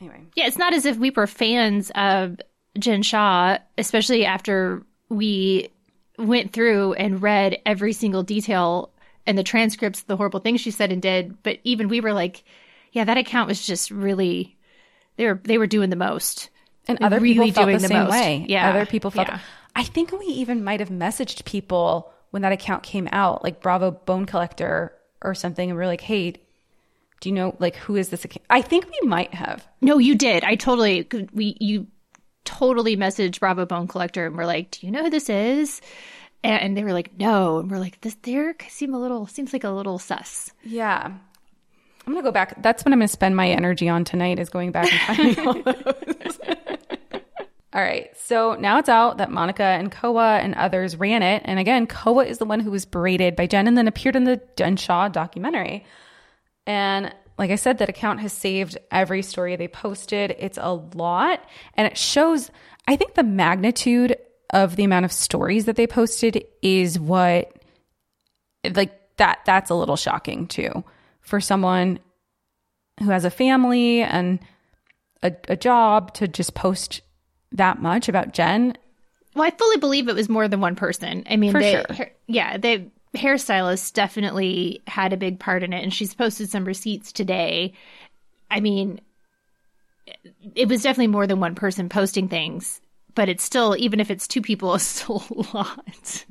[0.01, 0.23] Anyway.
[0.35, 2.37] Yeah, it's not as if we were fans of
[2.77, 5.69] Jen Shah, especially after we
[6.17, 8.91] went through and read every single detail
[9.25, 11.41] and the transcripts, the horrible things she said and did.
[11.43, 12.43] But even we were like,
[12.91, 14.54] yeah, that account was just really
[15.17, 16.49] they were they were doing the most.
[16.88, 18.12] And other people felt the, same most.
[18.12, 18.45] way.
[18.47, 18.69] Yeah.
[18.69, 19.28] Other people felt.
[19.28, 19.39] Yeah.
[19.75, 23.91] I think we even might have messaged people when that account came out, like Bravo
[23.91, 26.36] Bone Collector or something, and we're like, "Hey,
[27.21, 29.67] do you know like who is this account?" I think we might have.
[29.82, 30.43] No, you did.
[30.43, 31.88] I totally we you
[32.43, 35.82] totally messaged Bravo Bone Collector and we're like, "Do you know who this is?"
[36.43, 39.63] And they were like, "No," and we're like, "This there seem a little seems like
[39.63, 41.13] a little sus." Yeah.
[42.05, 42.61] I'm gonna go back.
[42.61, 45.53] That's what I'm gonna spend my energy on tonight is going back and finding all
[45.53, 46.39] those.
[47.73, 48.09] all right.
[48.17, 51.41] So now it's out that Monica and Koa and others ran it.
[51.45, 54.25] And again, Koa is the one who was berated by Jen and then appeared in
[54.25, 55.85] the Jen Shah documentary.
[56.67, 60.35] And like I said, that account has saved every story they posted.
[60.37, 61.43] It's a lot.
[61.73, 62.49] And it shows,
[62.87, 64.17] I think the magnitude
[64.51, 67.51] of the amount of stories that they posted is what
[68.73, 70.83] like that that's a little shocking too
[71.25, 71.99] for someone
[72.99, 74.39] who has a family and
[75.21, 77.01] a, a job to just post
[77.51, 78.77] that much about Jen.
[79.35, 81.23] Well, I fully believe it was more than one person.
[81.29, 81.85] I mean, For they, sure.
[81.97, 86.63] her- yeah, the hairstylist definitely had a big part in it, and she's posted some
[86.65, 87.73] receipts today.
[88.49, 89.01] I mean,
[90.53, 92.79] it was definitely more than one person posting things,
[93.15, 96.25] but it's still, even if it's two people, it's still a lot.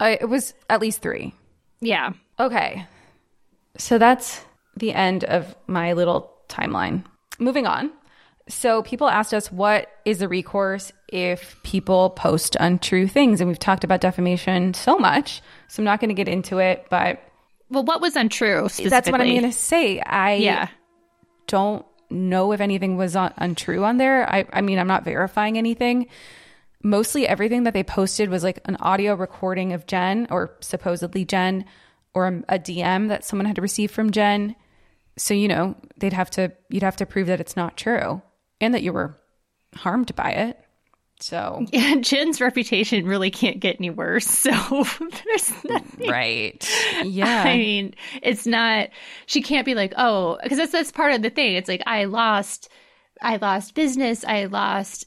[0.00, 1.34] I, it was at least three.
[1.80, 2.12] yeah.
[2.40, 2.86] Okay.
[3.78, 4.40] So that's
[4.76, 7.04] the end of my little timeline.
[7.38, 7.90] Moving on.
[8.48, 13.58] So people asked us what is the recourse if people post untrue things and we've
[13.58, 17.22] talked about defamation so much, so I'm not going to get into it, but
[17.70, 18.68] Well, what was untrue?
[18.68, 20.00] that's what I'm going to say.
[20.00, 20.68] I Yeah.
[21.46, 24.26] don't know if anything was un- untrue on there.
[24.30, 26.06] I, I mean, I'm not verifying anything.
[26.82, 31.66] Mostly everything that they posted was like an audio recording of Jen or supposedly Jen
[32.14, 34.56] or a, a DM that someone had received from Jen.
[35.16, 38.22] So, you know, they'd have to, you'd have to prove that it's not true
[38.60, 39.18] and that you were
[39.74, 40.58] harmed by it.
[41.20, 44.26] So, Yeah, Jen's reputation really can't get any worse.
[44.48, 44.84] So
[45.24, 46.08] there's nothing.
[46.08, 46.70] right.
[47.04, 47.42] Yeah.
[47.46, 48.88] I mean, it's not.
[49.26, 51.54] She can't be like, oh, because that's that's part of the thing.
[51.54, 52.68] It's like I lost,
[53.20, 54.24] I lost business.
[54.24, 55.06] I lost,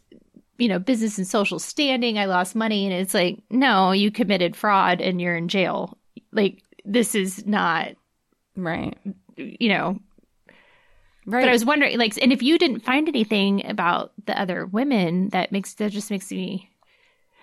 [0.57, 2.17] you know, business and social standing.
[2.17, 5.97] I lost money, and it's like, no, you committed fraud and you're in jail.
[6.31, 7.89] Like this is not,
[8.55, 8.97] right.
[9.35, 9.99] you know.
[11.25, 11.41] Right.
[11.41, 15.29] But I was wondering, like, and if you didn't find anything about the other women,
[15.29, 16.69] that makes that just makes me.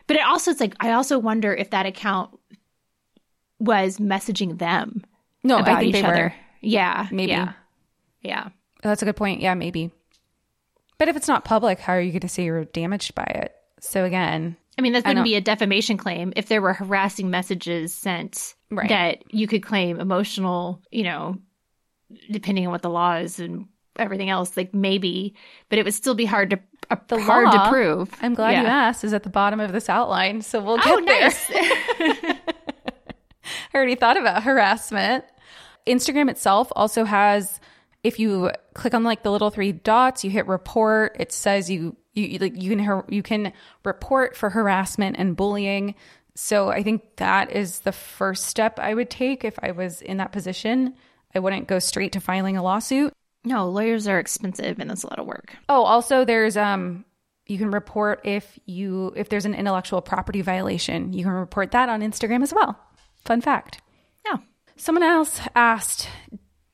[0.08, 2.36] But it also, it's like I also wonder if that account
[3.60, 5.04] was messaging them.
[5.44, 6.22] no, I about think each they other.
[6.24, 6.34] were.
[6.60, 7.30] Yeah, Maybe.
[7.30, 7.52] Yeah,
[8.22, 8.48] yeah.
[8.82, 9.40] That's a good point.
[9.40, 9.92] Yeah, maybe.
[10.98, 13.54] But if it's not public, how are you going to say you're damaged by it?
[13.80, 17.92] So again, I mean, that wouldn't be a defamation claim if there were harassing messages
[17.92, 18.88] sent Right.
[18.88, 21.36] that you could claim emotional, you know,
[22.30, 23.66] depending on what the law is and
[23.96, 24.56] everything else.
[24.56, 25.34] Like maybe,
[25.68, 26.60] but it would still be hard to
[26.90, 28.10] uh, the hard law, to prove.
[28.22, 29.02] I'm glad you asked.
[29.04, 31.20] Is at the bottom of this outline, so we'll get Oh, there.
[31.22, 31.50] nice.
[33.74, 35.24] I already thought about harassment.
[35.86, 37.60] Instagram itself also has
[38.04, 41.96] if you click on like the little three dots, you hit report, it says you
[42.18, 43.52] You you- like you can har- you can
[43.84, 45.94] report for harassment and bullying.
[46.34, 50.18] So I think that is the first step I would take if I was in
[50.18, 50.94] that position.
[51.34, 53.12] I wouldn't go straight to filing a lawsuit.
[53.44, 55.56] No, lawyers are expensive and it's a lot of work.
[55.68, 57.04] Oh, also there's um
[57.46, 61.12] you can report if you if there's an intellectual property violation.
[61.12, 62.78] You can report that on Instagram as well.
[63.24, 63.80] Fun fact.
[64.26, 64.36] Yeah.
[64.76, 66.08] Someone else asked,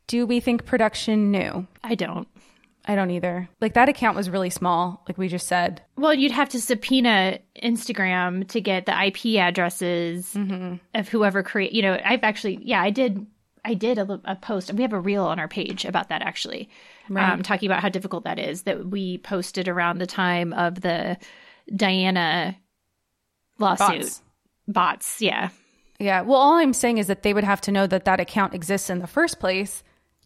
[0.09, 2.29] "Do we think production knew?" I don't.
[2.87, 3.49] I don't either.
[3.61, 5.80] Like that account was really small, like we just said.
[5.97, 10.37] Well, you'd have to subpoena Instagram to get the IP addresses
[10.95, 11.72] of whoever create.
[11.72, 13.26] You know, I've actually, yeah, I did.
[13.66, 14.70] I did a, a post.
[14.74, 16.68] We have a reel on our page about that actually,
[17.09, 17.30] Right.
[17.32, 18.64] um, talking about how difficult that is.
[18.64, 21.16] That we posted around the time of the
[21.74, 22.59] Diana
[23.59, 24.01] lawsuit.
[24.03, 24.22] Bots.
[24.68, 25.49] Bots, yeah.
[25.99, 26.20] Yeah.
[26.22, 28.91] Well, all I'm saying is that they would have to know that that account exists
[28.91, 29.82] in the first place.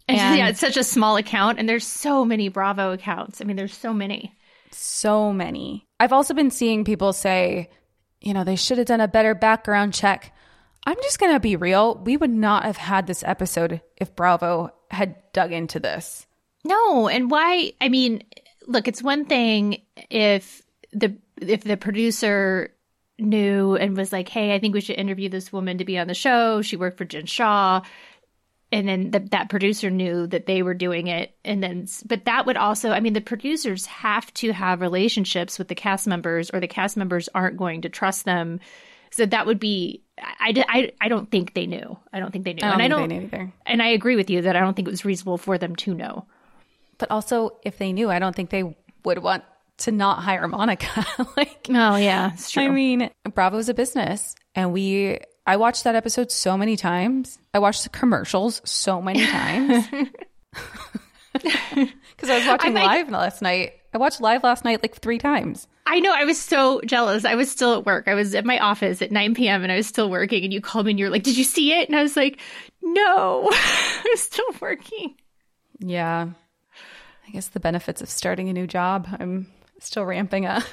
[0.19, 3.43] And, yeah, it's such a small account, and there's so many Bravo accounts.
[3.43, 4.35] I mean, there's so many.
[4.71, 5.87] so many.
[6.01, 7.69] I've also been seeing people say,
[8.21, 10.35] you know, they should have done a better background check.
[10.87, 11.97] I'm just going to be real.
[11.97, 16.27] We would not have had this episode if Bravo had dug into this.
[16.65, 17.73] No, and why?
[17.81, 18.23] I mean,
[18.67, 22.75] look, it's one thing if the if the producer
[23.19, 26.07] knew and was like, "Hey, I think we should interview this woman to be on
[26.07, 26.63] the show.
[26.63, 27.83] She worked for Jen Shah."
[28.71, 32.45] And then the, that producer knew that they were doing it, and then, but that
[32.45, 36.61] would also, I mean, the producers have to have relationships with the cast members, or
[36.61, 38.61] the cast members aren't going to trust them.
[39.11, 41.97] So that would be, I, I, I don't think they knew.
[42.13, 43.53] I don't think they knew, I don't and I think don't, they knew either.
[43.65, 45.95] and I agree with you that I don't think it was reasonable for them to
[45.95, 46.27] know.
[46.99, 49.45] But also, if they knew, I don't think they would want
[49.79, 51.07] to not hire Monica.
[51.37, 52.65] like, Oh yeah, it's true.
[52.65, 55.21] I mean, Bravo's a business, and we.
[55.49, 57.39] I watched that episode so many times.
[57.55, 59.87] I watched the commercials so many times
[61.33, 63.73] because I was watching like- live last night.
[63.95, 65.67] I watched live last night like three times.
[65.87, 66.13] I know.
[66.15, 67.25] I was so jealous.
[67.25, 68.07] I was still at work.
[68.09, 69.63] I was at my office at 9 p.m.
[69.63, 70.45] and I was still working.
[70.45, 72.39] And you called me and you're like, "Did you see it?" And I was like,
[72.83, 73.49] "No,
[74.05, 75.15] I'm still working."
[75.79, 76.29] Yeah.
[77.27, 79.09] I guess the benefits of starting a new job.
[79.19, 79.47] I'm
[79.81, 80.65] still ramping up.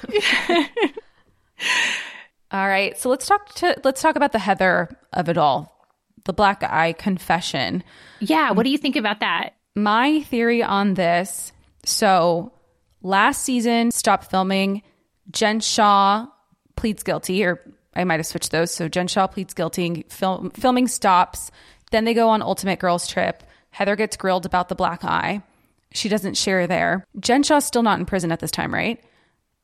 [2.50, 2.96] All right.
[2.98, 5.72] So let's talk to let's talk about the Heather of it all.
[6.24, 7.84] The black eye confession.
[8.20, 8.52] Yeah.
[8.52, 9.54] What do you think about that?
[9.74, 11.52] My theory on this,
[11.84, 12.52] so
[13.02, 14.82] last season stopped filming,
[15.30, 16.26] Jen Shah
[16.76, 17.60] pleads guilty or
[17.94, 18.72] I might have switched those.
[18.72, 21.50] So Jen Shah pleads guilty, film, filming stops.
[21.90, 23.42] Then they go on Ultimate Girls Trip.
[23.70, 25.42] Heather gets grilled about the black eye.
[25.92, 27.06] She doesn't share there.
[27.20, 29.02] Jen Shah's still not in prison at this time, right?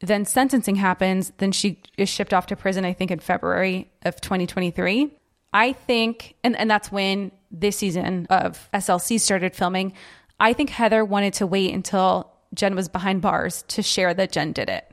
[0.03, 1.33] Then sentencing happens.
[1.39, 5.11] Then she is shipped off to prison, I think, in February of 2023.
[5.53, 9.93] I think, and, and that's when this season of SLC started filming.
[10.41, 14.53] I think Heather wanted to wait until Jen was behind bars to share that Jen
[14.53, 14.91] did it.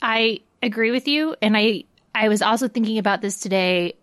[0.00, 1.84] I agree with you, and I
[2.14, 3.94] I was also thinking about this today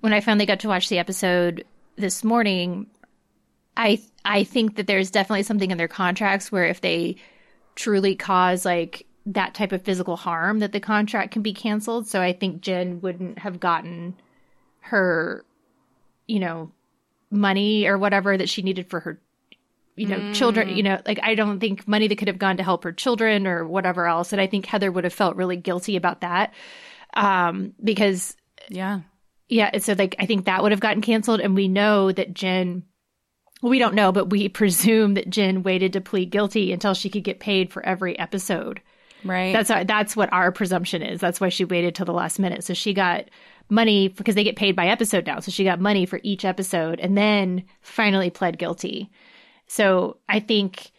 [0.00, 1.64] when I finally got to watch the episode
[1.96, 2.86] this morning.
[3.76, 7.16] I I think that there's definitely something in their contracts where if they
[7.74, 12.06] truly cause like that type of physical harm that the contract can be canceled.
[12.06, 14.14] So I think Jen wouldn't have gotten
[14.80, 15.44] her
[16.26, 16.70] you know
[17.30, 19.20] money or whatever that she needed for her
[19.96, 22.62] you know children you know like i don't think money that could have gone to
[22.62, 24.32] help her children or whatever else.
[24.32, 26.54] And i think heather would have felt really guilty about that
[27.14, 28.36] um because
[28.68, 29.00] Yeah.
[29.48, 29.76] yeah.
[29.78, 31.40] So like i think that would have gotten canceled.
[31.40, 32.84] And we know that jen
[33.60, 37.10] well, we don't know but we presume that jen waited to plead guilty until she
[37.10, 38.80] could get paid for every episode
[39.24, 39.52] Right.
[39.52, 41.20] that's our, that's what our presumption is.
[41.20, 42.64] That's why she waited till the last minute.
[42.64, 43.24] So she got
[43.68, 45.40] money because they get paid by episode now.
[45.40, 49.10] So she got money for each episode and then finally pled guilty.
[49.66, 50.90] So I think,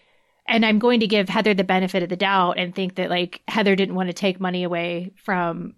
[0.48, 3.42] and I'm going to give Heather the benefit of the doubt and think that like
[3.48, 5.76] Heather didn't want to take money away from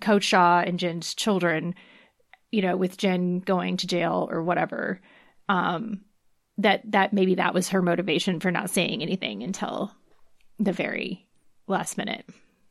[0.00, 1.74] Coach Shah and Jen's children,
[2.50, 5.00] you know, with Jen going to jail or whatever.
[5.48, 6.02] Um,
[6.58, 9.92] that that maybe that was her motivation for not saying anything until
[10.58, 11.23] the very
[11.66, 12.24] last minute.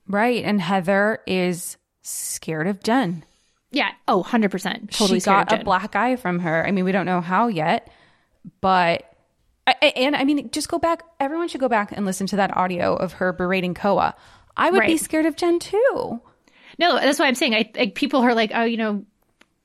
[0.08, 0.44] right.
[0.44, 3.26] And Heather is scared of Jen.
[3.72, 3.92] Yeah.
[4.08, 4.92] Oh, 100%.
[4.92, 6.66] Totally she got a black eye from her.
[6.66, 7.90] I mean, we don't know how yet,
[8.62, 9.10] but
[9.96, 11.04] and I mean, just go back.
[11.20, 14.16] Everyone should go back and listen to that audio of her berating Koa.
[14.56, 16.22] I would be scared of Jen too.
[16.78, 17.56] No, that's why I'm saying.
[17.56, 19.06] I like people are like, oh, you know,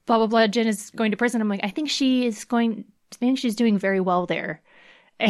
[0.06, 0.46] blah blah blah.
[0.46, 1.40] Jen is going to prison.
[1.40, 2.84] I'm like, I think she is going.
[3.12, 4.62] I think she's doing very well there.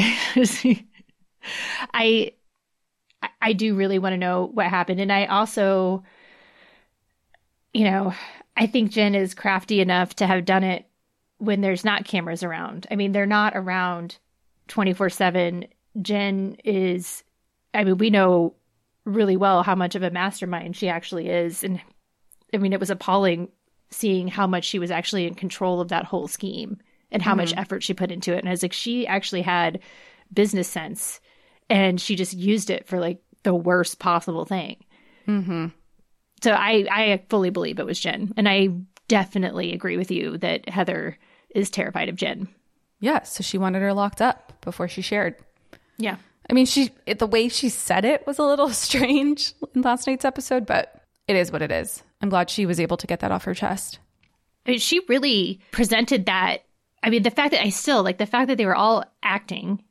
[1.95, 2.33] I,
[3.41, 6.05] I do really want to know what happened, and I also,
[7.73, 8.15] you know,
[8.57, 10.87] I think Jen is crafty enough to have done it
[11.39, 12.87] when there's not cameras around.
[12.91, 14.19] I mean, they're not around
[14.69, 15.67] 24 seven.
[16.03, 17.25] Jen is.
[17.75, 18.55] I mean, we know
[19.05, 21.63] really well how much of a mastermind she actually is.
[21.65, 21.81] And
[22.53, 23.49] I mean, it was appalling
[23.91, 26.79] seeing how much she was actually in control of that whole scheme
[27.11, 27.59] and how much Mhm.
[27.59, 28.39] effort she put into it.
[28.39, 29.81] And I was like, she actually had
[30.33, 31.21] business sense
[31.71, 34.85] and she just used it for like the worst possible thing.
[35.27, 35.67] Mm-hmm.
[36.43, 38.33] So I, I fully believe it was Jen.
[38.37, 38.69] And I
[39.09, 41.19] definitely agree with you that Heather
[41.51, 42.49] is terrified of Jen.
[43.01, 45.37] Yeah, so she wanted her locked up before she shared.
[45.99, 46.17] Yeah.
[46.49, 50.07] I mean, she it, the way she said it was a little strange in last
[50.07, 52.03] night's episode, but it is what it is.
[52.21, 53.99] I'm glad she was able to get that off her chest.
[54.67, 56.65] I mean, she really presented that.
[57.03, 59.83] I mean, the fact that I still like the fact that they were all acting,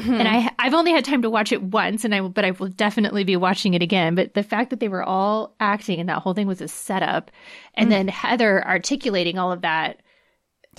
[0.00, 2.68] and I I've only had time to watch it once, and I but I will
[2.68, 4.14] definitely be watching it again.
[4.14, 7.30] But the fact that they were all acting and that whole thing was a setup,
[7.74, 7.90] and Mm.
[7.90, 10.00] then Heather articulating all of that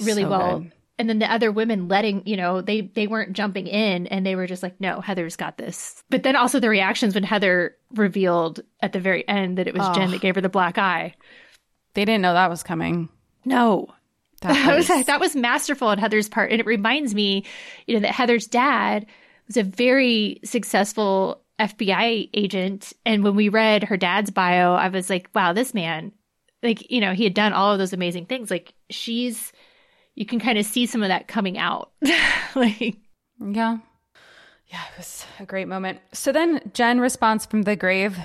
[0.01, 0.59] really So well.
[0.59, 0.71] good.
[0.97, 4.35] And then the other women letting, you know, they they weren't jumping in and they
[4.37, 6.01] were just like, no, Heather's got this.
[6.09, 9.85] But then also the reactions when Heather revealed at the very end that it was
[9.95, 10.11] Jen Oh.
[10.11, 11.15] that gave her the black eye.
[11.95, 13.09] They didn't know that was coming.
[13.43, 13.87] No.
[14.53, 16.51] That was- that was masterful on Heather's part.
[16.51, 17.45] And it reminds me,
[17.87, 19.05] you know, that Heather's dad
[19.47, 22.93] was a very successful FBI agent.
[23.05, 26.11] And when we read her dad's bio, I was like, wow, this man,
[26.63, 28.49] like, you know, he had done all of those amazing things.
[28.51, 29.53] Like, she's,
[30.15, 31.91] you can kind of see some of that coming out.
[32.55, 32.97] like,
[33.39, 33.77] Yeah.
[34.67, 35.99] Yeah, it was a great moment.
[36.11, 38.17] So then Jen responds from the grave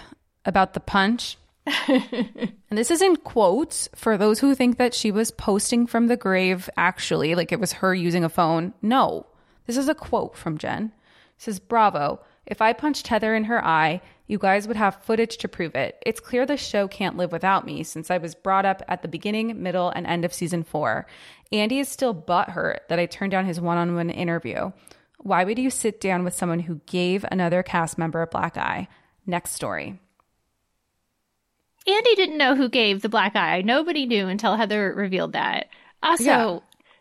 [0.47, 1.37] about the punch.
[1.89, 6.17] and this is in quotes for those who think that she was posting from the
[6.17, 8.73] grave actually, like it was her using a phone.
[8.83, 9.27] No,
[9.67, 10.93] this is a quote from Jen.
[11.37, 12.21] It says, Bravo.
[12.47, 16.03] If I punched Heather in her eye, you guys would have footage to prove it.
[16.05, 19.09] It's clear the show can't live without me since I was brought up at the
[19.09, 21.07] beginning, middle, and end of season four.
[21.53, 24.73] Andy is still butthurt that I turned down his one on one interview.
[25.19, 28.89] Why would you sit down with someone who gave another cast member a black eye?
[29.27, 30.01] Next story.
[31.87, 33.63] Andy didn't know who gave the black eye.
[33.63, 35.69] Nobody knew until Heather revealed that.
[36.03, 36.59] Also, Yeah.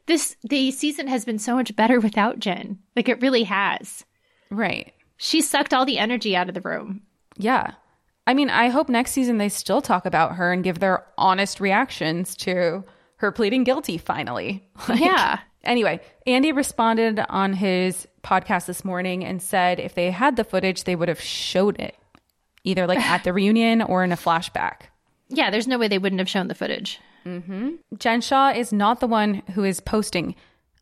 [0.08, 2.80] this the season has been so much better without Jen.
[2.96, 4.06] Like it really has.
[4.50, 4.94] Right.
[5.18, 7.02] She sucked all the energy out of the room.
[7.38, 7.72] Yeah.
[8.26, 11.60] I mean, I hope next season they still talk about her and give their honest
[11.60, 12.84] reactions to
[13.18, 14.68] her pleading guilty finally.
[14.88, 15.40] Like- yeah.
[15.64, 20.86] Anyway, Andy responded on his podcast this morning and said if they had the footage,
[20.86, 21.96] they would have showed it
[22.70, 24.82] either like at the reunion or in a flashback.
[25.30, 27.00] Yeah, there's no way they wouldn't have shown the footage.
[27.26, 27.72] Mm-hmm.
[27.98, 30.36] Jen Shah is not the one who is posting.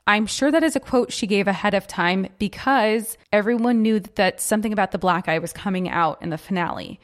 [0.05, 4.39] I'm sure that is a quote she gave ahead of time because everyone knew that
[4.39, 6.99] something about the black eye was coming out in the finale.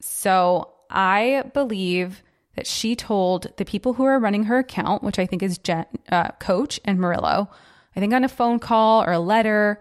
[0.00, 2.22] So I believe
[2.54, 5.86] that she told the people who are running her account, which I think is Jen,
[6.10, 7.50] uh, Coach and Murillo,
[7.96, 9.80] I think on a phone call or a letter,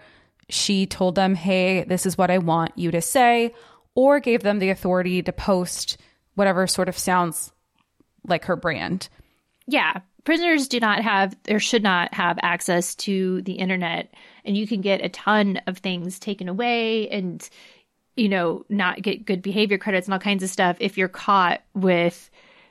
[0.50, 3.54] she told them, hey, this is what I want you to say,
[3.96, 5.98] or gave them the authority to post
[6.36, 7.52] whatever sort of sounds
[8.28, 9.10] like her brand.
[9.68, 10.02] Yeah.
[10.24, 14.14] Prisoners do not have or should not have access to the internet
[14.46, 17.50] and you can get a ton of things taken away and
[18.16, 21.62] you know not get good behavior credits and all kinds of stuff if you're caught
[21.74, 22.30] with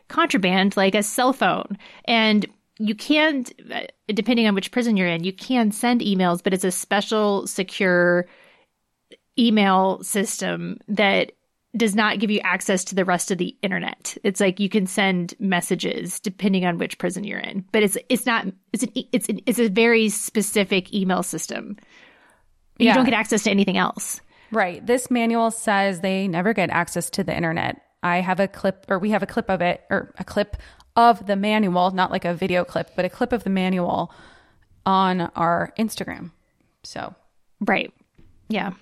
[0.08, 2.46] contraband like a cell phone and
[2.78, 3.52] you can't,
[4.08, 8.26] depending on which prison you're in you can send emails but it's a special secure
[9.38, 11.32] email system that
[11.74, 14.16] does not give you access to the rest of the internet.
[14.24, 18.26] It's like you can send messages depending on which prison you're in, but it's it's
[18.26, 21.76] not it's an it's an, it's a very specific email system.
[22.78, 22.94] You Yeah.
[22.94, 24.20] don't get access to anything else.
[24.50, 24.84] Right.
[24.86, 27.80] This manual says they never get access to the internet.
[28.02, 30.56] I have a clip, or we have a clip of it, or a clip
[30.94, 34.12] of the manual, not like a video clip, but a clip of the manual
[34.84, 36.32] on our Instagram.
[36.82, 37.14] So,
[37.60, 37.94] right.
[38.48, 38.72] Yeah.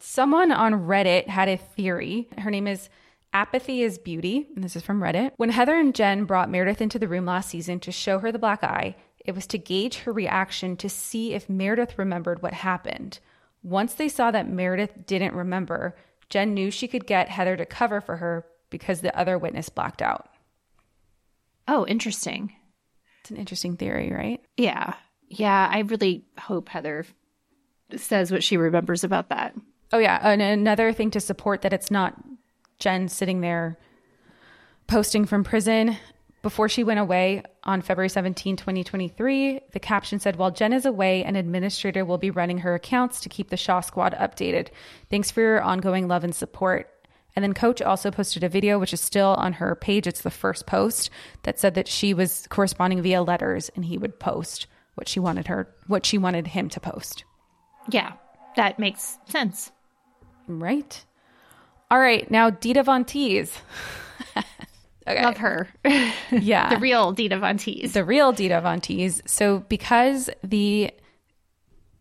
[0.00, 2.28] Someone on Reddit had a theory.
[2.38, 2.88] Her name is
[3.32, 5.32] Apathy is Beauty, and this is from Reddit.
[5.36, 8.38] When Heather and Jen brought Meredith into the room last season to show her the
[8.38, 13.18] black eye, it was to gauge her reaction to see if Meredith remembered what happened.
[13.62, 15.96] Once they saw that Meredith didn't remember,
[16.30, 20.00] Jen knew she could get Heather to cover for her because the other witness blacked
[20.00, 20.28] out.
[21.66, 22.54] Oh, interesting.
[23.20, 24.40] It's an interesting theory, right?
[24.56, 24.94] Yeah.
[25.28, 27.04] Yeah, I really hope Heather
[27.96, 29.54] says what she remembers about that.
[29.92, 32.14] Oh yeah, and another thing to support that it's not
[32.78, 33.78] Jen sitting there
[34.86, 35.96] posting from prison.
[36.40, 41.24] Before she went away on February 17, 2023, the caption said, While Jen is away,
[41.24, 44.68] an administrator will be running her accounts to keep the Shah Squad updated.
[45.10, 46.90] Thanks for your ongoing love and support.
[47.34, 50.06] And then Coach also posted a video, which is still on her page.
[50.06, 51.10] It's the first post
[51.42, 55.48] that said that she was corresponding via letters and he would post what she wanted
[55.48, 57.24] her, what she wanted him to post.
[57.90, 58.12] Yeah,
[58.56, 59.70] that makes sense.
[60.48, 61.04] Right.
[61.90, 63.56] All right, now Dita Von Teese.
[65.06, 65.22] okay.
[65.22, 65.68] Love her.
[66.32, 66.70] yeah.
[66.70, 67.92] the real Dita Von Teese.
[67.92, 69.22] The real Dita Von Teese.
[69.26, 70.90] So because the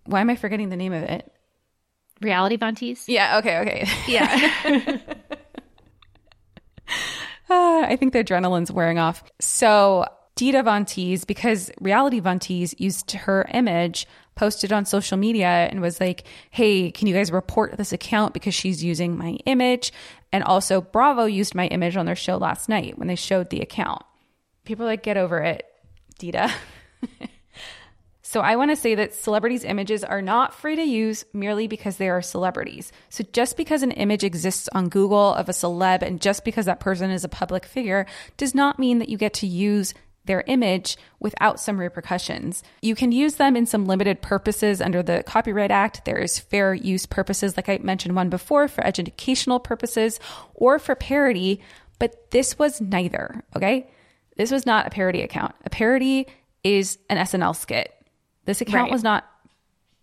[0.05, 1.31] why am I forgetting the name of it?
[2.21, 3.07] Reality Von Tease?
[3.07, 3.87] Yeah, okay, okay.
[4.07, 4.99] Yeah.
[7.49, 9.23] uh, I think the adrenaline's wearing off.
[9.39, 14.07] So Dita Von Teese, because Reality Von Tease used her image,
[14.37, 18.55] posted on social media and was like, hey, can you guys report this account because
[18.55, 19.91] she's using my image?
[20.31, 23.59] And also, Bravo used my image on their show last night when they showed the
[23.59, 24.03] account.
[24.63, 25.65] People like, get over it,
[26.19, 26.53] Dita.
[28.21, 31.97] so I want to say that celebrities' images are not free to use merely because
[31.97, 32.91] they are celebrities.
[33.09, 36.79] So just because an image exists on Google of a celeb and just because that
[36.79, 39.93] person is a public figure does not mean that you get to use
[40.27, 42.63] their image without some repercussions.
[42.81, 46.05] You can use them in some limited purposes under the Copyright Act.
[46.05, 50.19] There is fair use purposes, like I mentioned one before, for educational purposes
[50.53, 51.61] or for parody,
[51.99, 53.89] but this was neither, okay?
[54.35, 55.55] This was not a parody account.
[55.65, 56.27] A parody
[56.63, 57.91] is an SNL skit.
[58.45, 58.91] This account right.
[58.91, 59.25] was not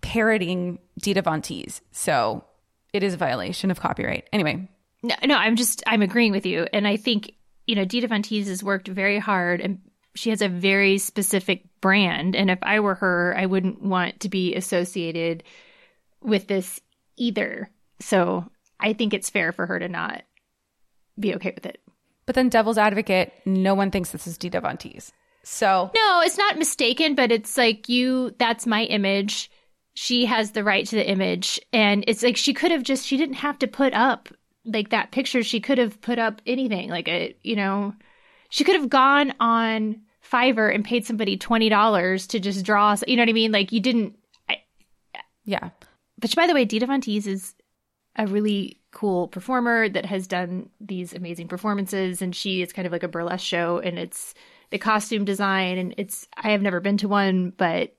[0.00, 1.80] parodying Dita Von Teese.
[1.92, 2.44] So
[2.92, 4.28] it is a violation of copyright.
[4.32, 4.68] Anyway.
[5.02, 6.66] No, no, I'm just, I'm agreeing with you.
[6.72, 7.32] And I think,
[7.66, 9.80] you know, Dita Von Teese has worked very hard and
[10.14, 12.36] she has a very specific brand.
[12.36, 15.42] And if I were her, I wouldn't want to be associated
[16.22, 16.80] with this
[17.16, 17.70] either.
[18.00, 18.50] So
[18.80, 20.22] I think it's fair for her to not
[21.18, 21.80] be okay with it.
[22.26, 25.12] But then, devil's advocate, no one thinks this is Dita Von Teese.
[25.42, 28.34] So no, it's not mistaken, but it's like you.
[28.38, 29.50] That's my image.
[29.92, 33.06] She has the right to the image, and it's like she could have just.
[33.06, 34.30] She didn't have to put up
[34.64, 35.42] like that picture.
[35.42, 37.94] She could have put up anything, like a you know
[38.54, 42.94] she could have gone on Fiverr and paid somebody twenty dollars to just draw.
[43.04, 43.50] You know what I mean?
[43.50, 44.16] Like you didn't.
[44.48, 44.58] I,
[45.44, 45.70] yeah.
[46.22, 47.52] Which, by the way, Dita Von Teese is
[48.14, 52.92] a really cool performer that has done these amazing performances, and she is kind of
[52.92, 54.34] like a burlesque show, and it's
[54.70, 56.28] the costume design, and it's.
[56.36, 57.96] I have never been to one, but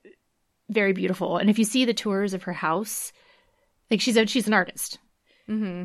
[0.70, 1.36] very beautiful.
[1.36, 3.12] And if you see the tours of her house,
[3.91, 4.99] like she's a she's an artist.
[5.47, 5.84] Hmm.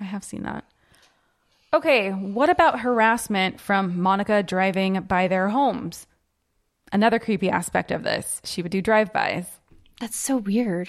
[0.00, 0.64] I have seen that.
[1.72, 6.06] Okay, what about harassment from Monica driving by their homes?
[6.92, 8.40] Another creepy aspect of this.
[8.44, 9.46] She would do drive-bys.
[10.00, 10.88] That's so weird.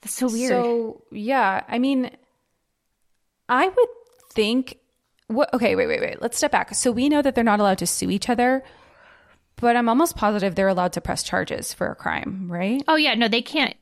[0.00, 0.50] That's so weird.
[0.50, 2.10] So, yeah, I mean,
[3.48, 3.88] I would
[4.32, 4.78] think
[5.26, 6.22] what okay, wait, wait, wait.
[6.22, 6.74] Let's step back.
[6.74, 8.62] So we know that they're not allowed to sue each other,
[9.56, 12.82] but I'm almost positive they're allowed to press charges for a crime, right?
[12.88, 13.74] Oh yeah, no, they can't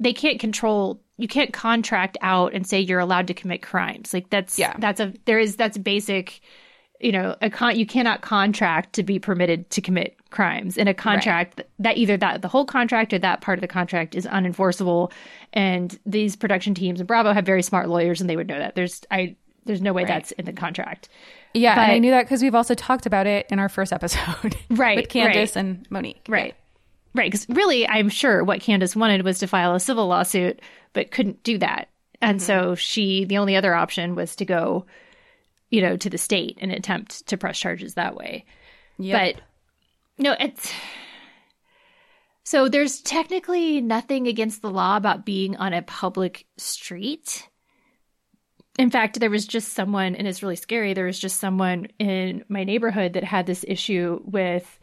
[0.00, 4.12] they can't control you can't contract out and say you're allowed to commit crimes.
[4.12, 4.74] Like that's yeah.
[4.78, 6.40] that's a there is that's basic
[7.02, 10.78] you know, a con you cannot contract to be permitted to commit crimes.
[10.78, 11.66] In a contract right.
[11.80, 15.12] that either that the whole contract or that part of the contract is unenforceable
[15.52, 18.76] and these production teams and Bravo have very smart lawyers and they would know that.
[18.76, 20.08] There's I there's no way right.
[20.08, 21.08] that's in the contract.
[21.54, 23.92] Yeah, but, and I knew that because we've also talked about it in our first
[23.92, 24.96] episode, right?
[24.96, 25.60] with Candace right.
[25.60, 26.54] and Monique, right?
[27.14, 30.60] Right, because really, I'm sure what Candace wanted was to file a civil lawsuit
[30.92, 31.88] but couldn't do that.
[32.20, 32.46] And mm-hmm.
[32.46, 34.86] so she, the only other option was to go,
[35.70, 38.44] you know, to the state and attempt to press charges that way.
[38.98, 39.36] Yep.
[39.36, 39.42] But
[40.18, 40.72] no, it's
[42.44, 47.48] so there's technically nothing against the law about being on a public street.
[48.78, 50.94] In fact, there was just someone, and it's really scary.
[50.94, 54.78] There was just someone in my neighborhood that had this issue with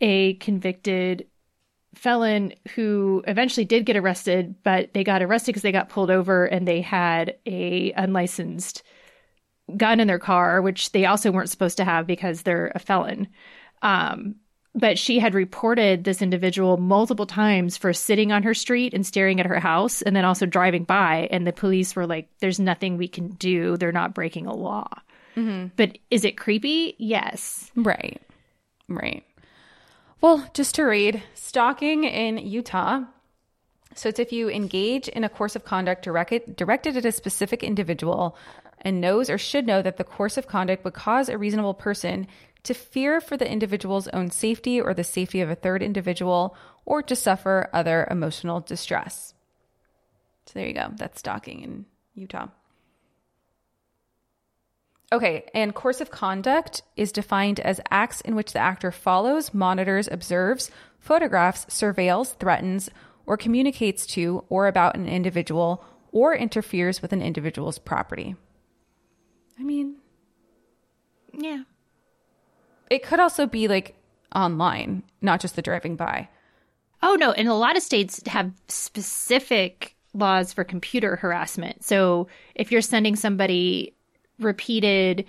[0.00, 1.26] a convicted
[1.98, 6.46] felon who eventually did get arrested, but they got arrested because they got pulled over
[6.46, 8.82] and they had a unlicensed
[9.76, 13.28] gun in their car, which they also weren't supposed to have because they're a felon.
[13.82, 14.36] Um,
[14.74, 19.40] but she had reported this individual multiple times for sitting on her street and staring
[19.40, 21.28] at her house and then also driving by.
[21.30, 23.76] And the police were like, there's nothing we can do.
[23.76, 24.88] They're not breaking a law.
[25.36, 25.68] Mm-hmm.
[25.76, 26.94] But is it creepy?
[26.98, 27.70] Yes.
[27.74, 28.22] Right.
[28.88, 29.24] Right.
[30.20, 33.04] Well, just to read stalking in Utah.
[33.94, 37.62] So it's if you engage in a course of conduct directed, directed at a specific
[37.62, 38.36] individual
[38.80, 42.26] and knows or should know that the course of conduct would cause a reasonable person
[42.64, 47.00] to fear for the individual's own safety or the safety of a third individual or
[47.02, 49.34] to suffer other emotional distress.
[50.46, 50.90] So there you go.
[50.96, 52.48] That's stalking in Utah.
[55.10, 60.06] Okay, and course of conduct is defined as acts in which the actor follows, monitors,
[60.10, 62.90] observes, photographs, surveils, threatens,
[63.24, 65.82] or communicates to or about an individual
[66.12, 68.36] or interferes with an individual's property.
[69.58, 69.96] I mean,
[71.32, 71.62] yeah.
[72.90, 73.96] It could also be like
[74.34, 76.28] online, not just the driving by.
[77.02, 77.32] Oh, no.
[77.32, 81.84] And a lot of states have specific laws for computer harassment.
[81.84, 83.94] So if you're sending somebody
[84.38, 85.26] repeated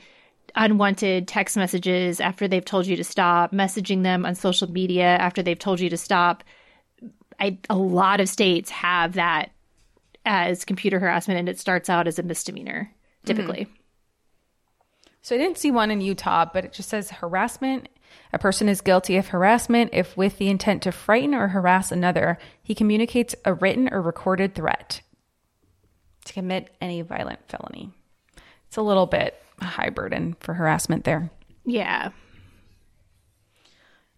[0.56, 5.42] unwanted text messages after they've told you to stop, messaging them on social media after
[5.42, 6.44] they've told you to stop,
[7.40, 9.52] I, a lot of states have that
[10.26, 12.92] as computer harassment and it starts out as a misdemeanor
[13.26, 13.66] typically.
[13.66, 13.74] Mm-hmm.
[15.22, 17.90] So I didn't see one in Utah, but it just says harassment.
[18.34, 22.38] A person is guilty of harassment if, with the intent to frighten or harass another,
[22.64, 25.02] he communicates a written or recorded threat
[26.26, 27.92] to commit any violent felony.
[28.70, 31.32] It's a little bit high burden for harassment there.
[31.66, 32.12] Yeah.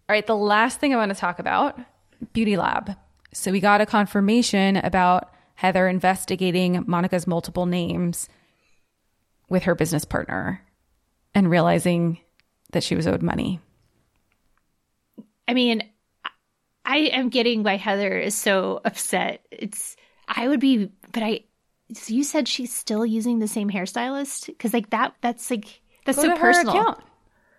[0.08, 1.80] All right, the last thing I want to talk about
[2.34, 2.94] Beauty Lab.
[3.32, 8.28] So we got a confirmation about Heather investigating Monica's multiple names
[9.48, 10.62] with her business partner
[11.34, 12.18] and realizing
[12.72, 13.58] that she was owed money.
[15.48, 15.82] I mean,
[16.84, 19.46] I am getting why Heather is so upset.
[19.50, 19.96] It's
[20.28, 21.44] I would be, but I.
[21.94, 25.14] So you said she's still using the same hairstylist because like that.
[25.20, 26.74] That's like that's Go so to her personal.
[26.80, 26.98] account.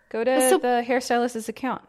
[0.09, 1.81] Go to so- the hairstylist's account.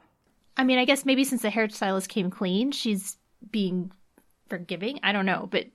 [0.57, 3.17] I mean, I guess maybe since the hairstylist came clean, she's
[3.51, 3.91] being
[4.49, 5.01] forgiving.
[5.03, 5.67] I don't know, but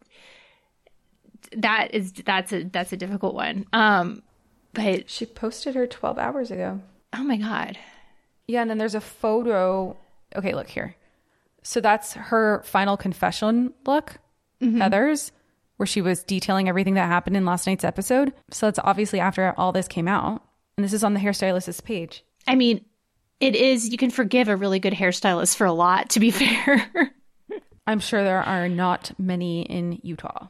[1.57, 3.65] that is that's a that's a difficult one.
[3.73, 4.21] Um,
[4.73, 6.79] but She posted her 12 hours ago.
[7.13, 7.77] oh my god,
[8.47, 9.97] Yeah, and then there's a photo.
[10.35, 10.95] Okay, look here.
[11.63, 14.17] So that's her final confession look,
[14.61, 14.79] Mm-hmm.
[14.81, 15.31] Heather's,
[15.79, 18.33] where she was detailing everything that happened in last night's episode.
[18.51, 20.43] So it's obviously after all this came out.
[20.75, 22.25] And this is on the hairstylist's page.
[22.45, 22.83] I mean,
[23.39, 23.87] it is.
[23.87, 26.09] You can forgive a really good hairstylist for a lot.
[26.09, 27.13] To be fair,
[27.87, 30.47] I'm sure there are not many in Utah.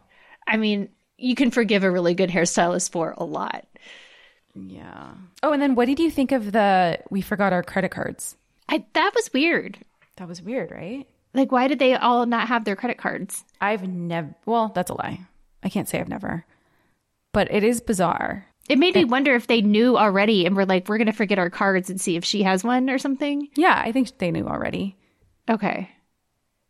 [0.48, 3.68] I mean, you can forgive a really good hairstylist for a lot.
[4.56, 5.12] Yeah.
[5.44, 8.36] Oh, and then what did you think of the we forgot our credit cards?
[8.68, 9.78] I that was weird.
[10.18, 11.08] That was weird, right?
[11.34, 13.44] Like, why did they all not have their credit cards?
[13.62, 15.22] I've never, well, that's a lie.
[15.64, 16.46] I can't say I've never,
[17.34, 18.46] but it is bizarre.
[18.68, 21.40] It made me wonder if they knew already and were like, we're going to forget
[21.40, 23.48] our cards and see if she has one or something.
[23.56, 24.96] Yeah, I think they knew already.
[25.50, 25.90] Okay.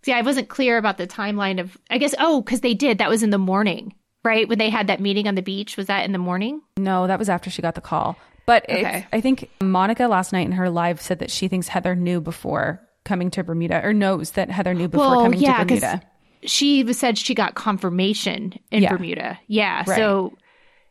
[0.03, 2.99] See, I wasn't clear about the timeline of, I guess, oh, because they did.
[2.99, 3.93] That was in the morning,
[4.23, 4.47] right?
[4.47, 5.75] When they had that meeting on the beach.
[5.75, 6.61] Was that in the morning?
[6.77, 8.17] No, that was after she got the call.
[8.45, 9.05] But Okay.
[9.11, 12.81] I think Monica last night in her live said that she thinks Heather knew before
[13.09, 16.01] coming to Bermuda or knows that Heather knew before coming to Bermuda.
[16.43, 18.91] she said she got confirmation in Yeah.
[18.95, 19.37] Bermuda.
[19.47, 19.83] Yeah.
[19.85, 19.97] Right.
[19.97, 20.37] So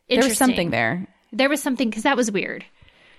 [0.09, 1.07] There was something there.
[1.31, 2.65] There was something because that was weird.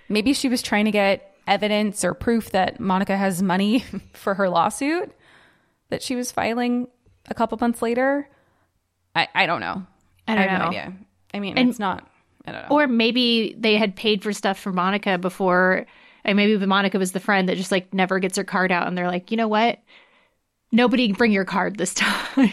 [0.08, 4.48] Maybe she was trying to get evidence or proof that Monica has money for her
[4.48, 5.10] lawsuit
[5.88, 6.86] that she was filing
[7.28, 8.28] a couple months later.
[9.16, 9.84] I, I don't know.
[10.28, 10.64] I don't have know.
[10.64, 10.92] no idea.
[11.34, 12.06] I mean, And- it's not.
[12.46, 12.76] I don't know.
[12.76, 15.86] Or maybe they had paid for stuff for Monica before,
[16.24, 18.96] and maybe Monica was the friend that just like never gets her card out, and
[18.96, 19.78] they're like, you know what?
[20.72, 22.52] Nobody bring your card this time.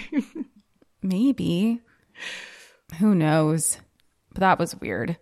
[1.01, 1.79] Maybe.
[2.99, 3.77] Who knows?
[4.33, 5.17] But that was weird.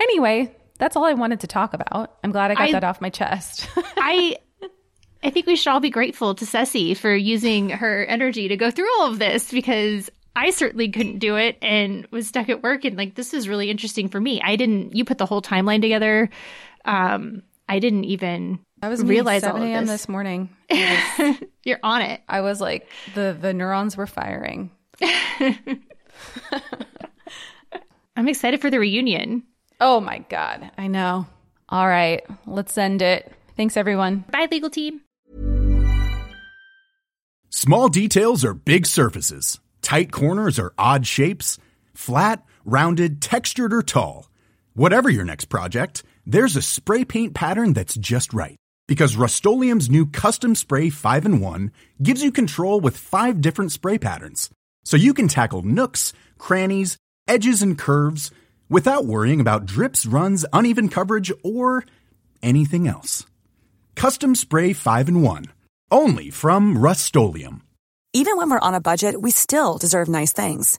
[0.00, 2.16] Anyway, that's all I wanted to talk about.
[2.22, 3.68] I'm glad I got I- that off my chest.
[3.96, 4.36] I
[5.22, 8.70] I think we should all be grateful to Cesie for using her energy to go
[8.70, 12.84] through all of this because I certainly couldn't do it and was stuck at work
[12.84, 14.40] and like this is really interesting for me.
[14.44, 16.28] I didn't you put the whole timeline together.
[16.84, 19.86] Um I didn't even I was realize realize all 7 of a.m.
[19.86, 19.94] this.
[20.02, 20.50] this morning.
[21.64, 22.20] You're on it.
[22.28, 24.70] I was like, the the neurons were firing.
[28.16, 29.42] I'm excited for the reunion.
[29.80, 31.26] Oh my god, I know.
[31.68, 33.32] All right, let's end it.
[33.56, 34.24] Thanks everyone.
[34.30, 35.00] Bye legal team.
[37.50, 39.60] Small details are big surfaces.
[39.82, 41.58] Tight corners are odd shapes.
[41.94, 44.28] Flat, rounded, textured, or tall.
[44.74, 48.56] Whatever your next project, there's a spray paint pattern that's just right.
[48.88, 51.72] Because Rust new Custom Spray 5 in 1
[52.02, 54.50] gives you control with five different spray patterns.
[54.84, 56.96] So you can tackle nooks, crannies,
[57.26, 58.30] edges, and curves
[58.68, 61.84] without worrying about drips, runs, uneven coverage, or
[62.42, 63.24] anything else.
[63.94, 65.44] Custom Spray 5 in 1.
[65.90, 67.16] Only from Rust
[68.12, 70.78] Even when we're on a budget, we still deserve nice things.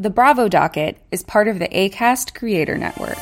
[0.00, 3.18] The Bravo Docket is part of the ACAST Creator Network.